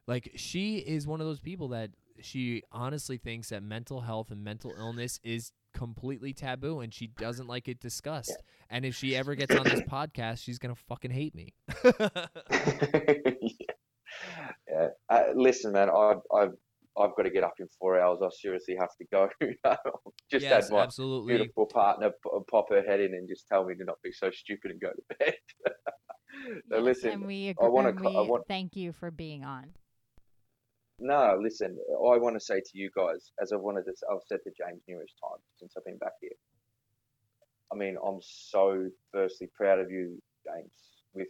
[0.08, 1.92] Like she is one of those people that
[2.23, 7.48] she honestly thinks that mental health and mental illness is completely taboo, and she doesn't
[7.48, 8.41] like it discussed.
[8.69, 11.53] And if she ever gets on this podcast, she's gonna fucking hate me.
[14.69, 14.88] yeah.
[15.10, 16.53] Uh, listen, man, I've, I've
[16.98, 18.19] I've got to get up in four hours.
[18.22, 19.30] I seriously have to go.
[20.30, 21.35] just yes, had my absolutely.
[21.38, 24.30] beautiful partner p- pop her head in and just tell me to not be so
[24.30, 25.34] stupid and go to bed.
[25.65, 29.45] so Yes, listen, and we, I agree, wanna and I want- thank you for being
[29.45, 29.69] on.
[31.02, 31.78] No, listen.
[31.91, 34.82] I want to say to you guys, as I've wanted to, I've said to James
[34.88, 36.32] numerous times since I've been back here.
[37.73, 40.72] I mean, I'm so firstly proud of you, James,
[41.14, 41.30] with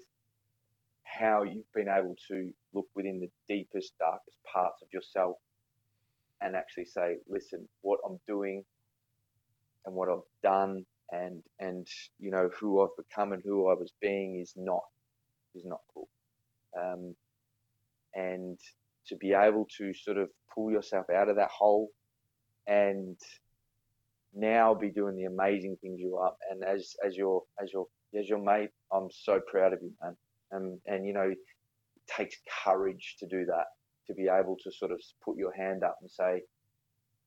[1.04, 5.38] how you've been able to look within the deepest, darkest parts of yourself
[6.42, 8.64] and actually say, listen, what I'm doing
[9.86, 11.88] and what I've done and and
[12.20, 14.84] you know who I've become and who I was being is not
[15.56, 16.08] is not cool.
[16.78, 17.16] Um,
[18.16, 18.58] and
[19.08, 21.90] to be able to sort of pull yourself out of that hole
[22.68, 23.18] and
[24.34, 26.34] now be doing the amazing things you are.
[26.50, 27.88] And as as your as your
[28.18, 30.16] as your mate I'm so proud of you man.
[30.52, 31.38] And and you know it
[32.08, 33.66] takes courage to do that
[34.08, 36.42] to be able to sort of put your hand up and say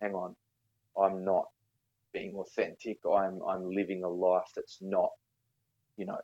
[0.01, 0.35] hang on
[1.01, 1.47] I'm not
[2.13, 2.99] being authentic.
[3.05, 5.11] I'm I'm living a life that's not
[5.97, 6.19] you know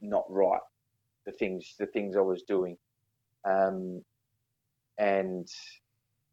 [0.00, 0.60] not right.
[1.26, 2.76] The things the things I was doing.
[3.44, 4.02] Um
[4.98, 5.48] and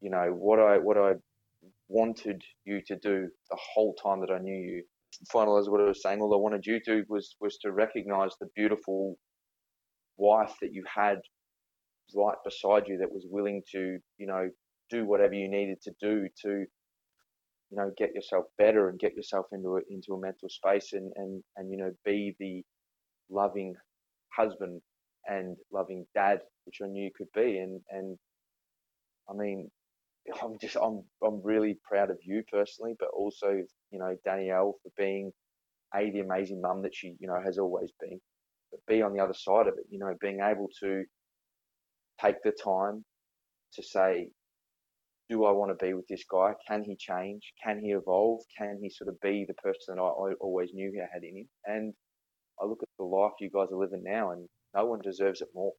[0.02, 1.14] you know what I what I
[1.90, 4.84] wanted you to do the whole time that I knew you.
[5.34, 6.22] Finalize what I was saying.
[6.22, 9.18] All I wanted you to was was to recognise the beautiful
[10.18, 11.20] wife that you had
[12.16, 14.50] right beside you that was willing to you know
[14.90, 16.66] do whatever you needed to do to
[17.70, 21.12] you know get yourself better and get yourself into a, into a mental space and
[21.16, 22.64] and and you know be the
[23.30, 23.74] loving
[24.36, 24.82] husband
[25.28, 28.18] and loving dad which I knew you could be and and
[29.30, 29.70] I mean
[30.42, 33.50] I'm just I'm I'm really proud of you personally, but also
[33.92, 35.32] you know Danielle for being
[35.96, 38.20] a the amazing mum that she you know has always been,
[38.72, 41.04] but be on the other side of it, you know, being able to
[42.22, 43.04] take the time
[43.74, 44.30] to say,
[45.30, 46.54] do I want to be with this guy?
[46.68, 47.54] Can he change?
[47.64, 48.42] Can he evolve?
[48.58, 51.50] Can he sort of be the person I, I always knew he had in him?
[51.66, 51.94] And
[52.62, 55.50] I look at the life you guys are living now, and no one deserves it
[55.56, 55.74] more.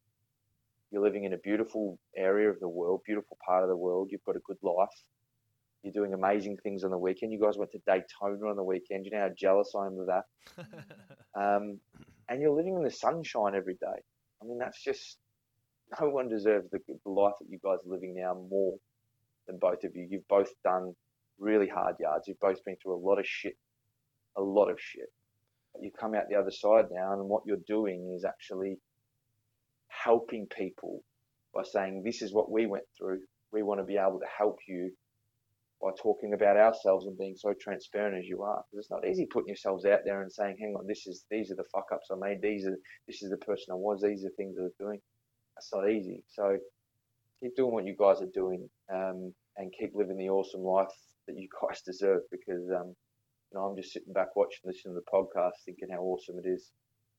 [0.91, 4.09] You're living in a beautiful area of the world, beautiful part of the world.
[4.11, 4.89] You've got a good life.
[5.83, 7.33] You're doing amazing things on the weekend.
[7.33, 9.05] You guys went to Daytona on the weekend.
[9.05, 10.25] You know how jealous I am of that.
[11.37, 11.81] Um,
[12.29, 14.01] and you're living in the sunshine every day.
[14.41, 15.19] I mean, that's just
[16.01, 18.77] no one deserves the, the life that you guys are living now more
[19.47, 20.07] than both of you.
[20.09, 20.95] You've both done
[21.39, 22.29] really hard yards.
[22.29, 23.57] You've both been through a lot of shit,
[24.37, 25.13] a lot of shit.
[25.73, 28.79] But you come out the other side now, and what you're doing is actually
[29.89, 31.03] helping people
[31.55, 33.21] by saying, This is what we went through.
[33.53, 34.91] We want to be able to help you
[35.81, 38.63] by talking about ourselves and being so transparent as you are.
[38.71, 41.51] Because it's not easy putting yourselves out there and saying, Hang on, this is these
[41.51, 44.25] are the fuck ups I made, these are this is the person I was, these
[44.25, 45.01] are the things I was doing.
[45.57, 46.25] That's not easy.
[46.29, 46.57] So
[47.43, 50.93] keep doing what you guys are doing, um, and keep living the awesome life
[51.27, 52.95] that you guys deserve because um,
[53.55, 56.49] you know, I'm just sitting back watching, listening to the podcast, thinking how awesome it
[56.49, 56.73] is.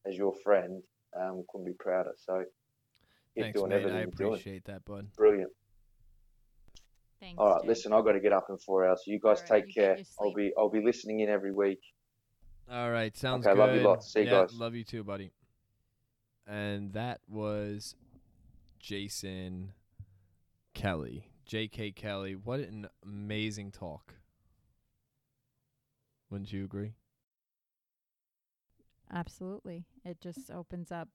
[0.05, 0.83] As your friend,
[1.19, 2.13] um, couldn't be prouder.
[2.17, 2.43] So
[3.33, 3.77] keep Thanks, doing mate.
[3.77, 4.31] everything I you're doing.
[4.33, 5.07] appreciate that, bud.
[5.17, 5.51] Brilliant.
[7.19, 7.35] Thanks.
[7.37, 7.67] All right, Jay.
[7.69, 9.01] listen, I've got to get up in four hours.
[9.05, 9.97] So you guys All right, take you care.
[10.19, 11.79] I'll be I'll be listening in every week.
[12.71, 13.59] All right, sounds Okay, good.
[13.59, 14.11] love you lots.
[14.13, 14.53] See you yeah, guys.
[14.53, 15.31] Love you too, buddy.
[16.47, 17.95] And that was
[18.79, 19.71] Jason
[20.73, 21.91] Kelly, J.K.
[21.91, 22.35] Kelly.
[22.35, 24.13] What an amazing talk.
[26.29, 26.93] Wouldn't you agree?
[29.15, 29.85] Absolutely.
[30.03, 31.09] It just opens up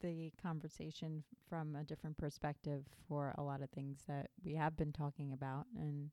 [0.00, 4.92] the conversation from a different perspective for a lot of things that we have been
[4.92, 5.66] talking about.
[5.76, 6.10] And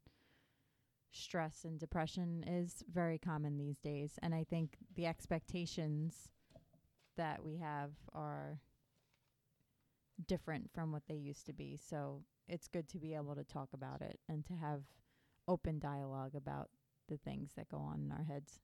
[1.12, 4.20] stress and depression is very common these days.
[4.22, 6.30] And I think the expectations
[7.18, 8.60] that we have are
[10.28, 11.78] different from what they used to be.
[11.78, 14.82] So it's good to be able to talk about it and to have
[15.48, 16.70] open dialogue about
[17.08, 18.60] the things that go on in our heads.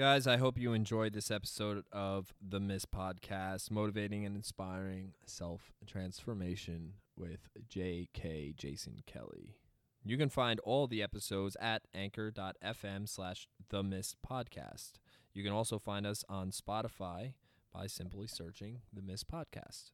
[0.00, 5.74] Guys, I hope you enjoyed this episode of the Mist Podcast, motivating and inspiring self
[5.86, 8.54] transformation with J.K.
[8.56, 9.56] Jason Kelly.
[10.02, 14.92] You can find all the episodes at anchor.fm slash the Mist Podcast.
[15.34, 17.34] You can also find us on Spotify
[17.70, 19.90] by simply searching the Mist Podcast.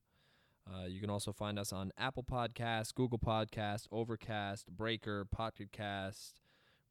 [0.73, 6.41] Uh, you can also find us on Apple Podcasts, Google Podcasts, Overcast, Breaker, Pocket Cast,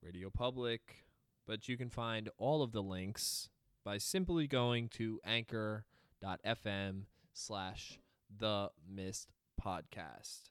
[0.03, 1.04] Radio Public,
[1.45, 3.49] but you can find all of the links
[3.83, 7.03] by simply going to anchor.fm
[7.33, 7.99] slash
[8.35, 9.31] the mist
[9.63, 10.49] podcast.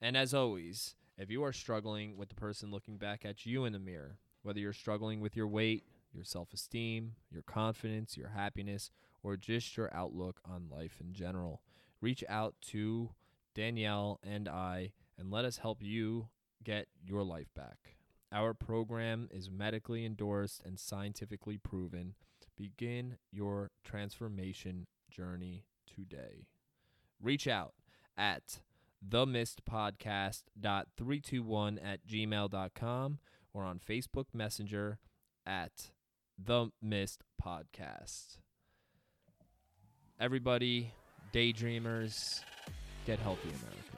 [0.00, 3.72] And as always, if you are struggling with the person looking back at you in
[3.72, 8.90] the mirror, whether you're struggling with your weight, your self esteem, your confidence, your happiness,
[9.22, 11.62] or just your outlook on life in general,
[12.00, 13.10] reach out to
[13.54, 16.28] Danielle and I and let us help you
[16.64, 17.96] get your life back.
[18.32, 22.14] Our program is medically endorsed and scientifically proven.
[22.56, 26.46] Begin your transformation journey today.
[27.20, 27.74] Reach out
[28.16, 28.62] at
[29.06, 33.18] themistpodcast.321 at gmail.com
[33.52, 34.98] or on Facebook Messenger
[35.44, 35.90] at
[36.42, 38.38] The Mist Podcast.
[40.18, 40.94] Everybody,
[41.34, 42.40] daydreamers,
[43.04, 43.91] get healthy, America.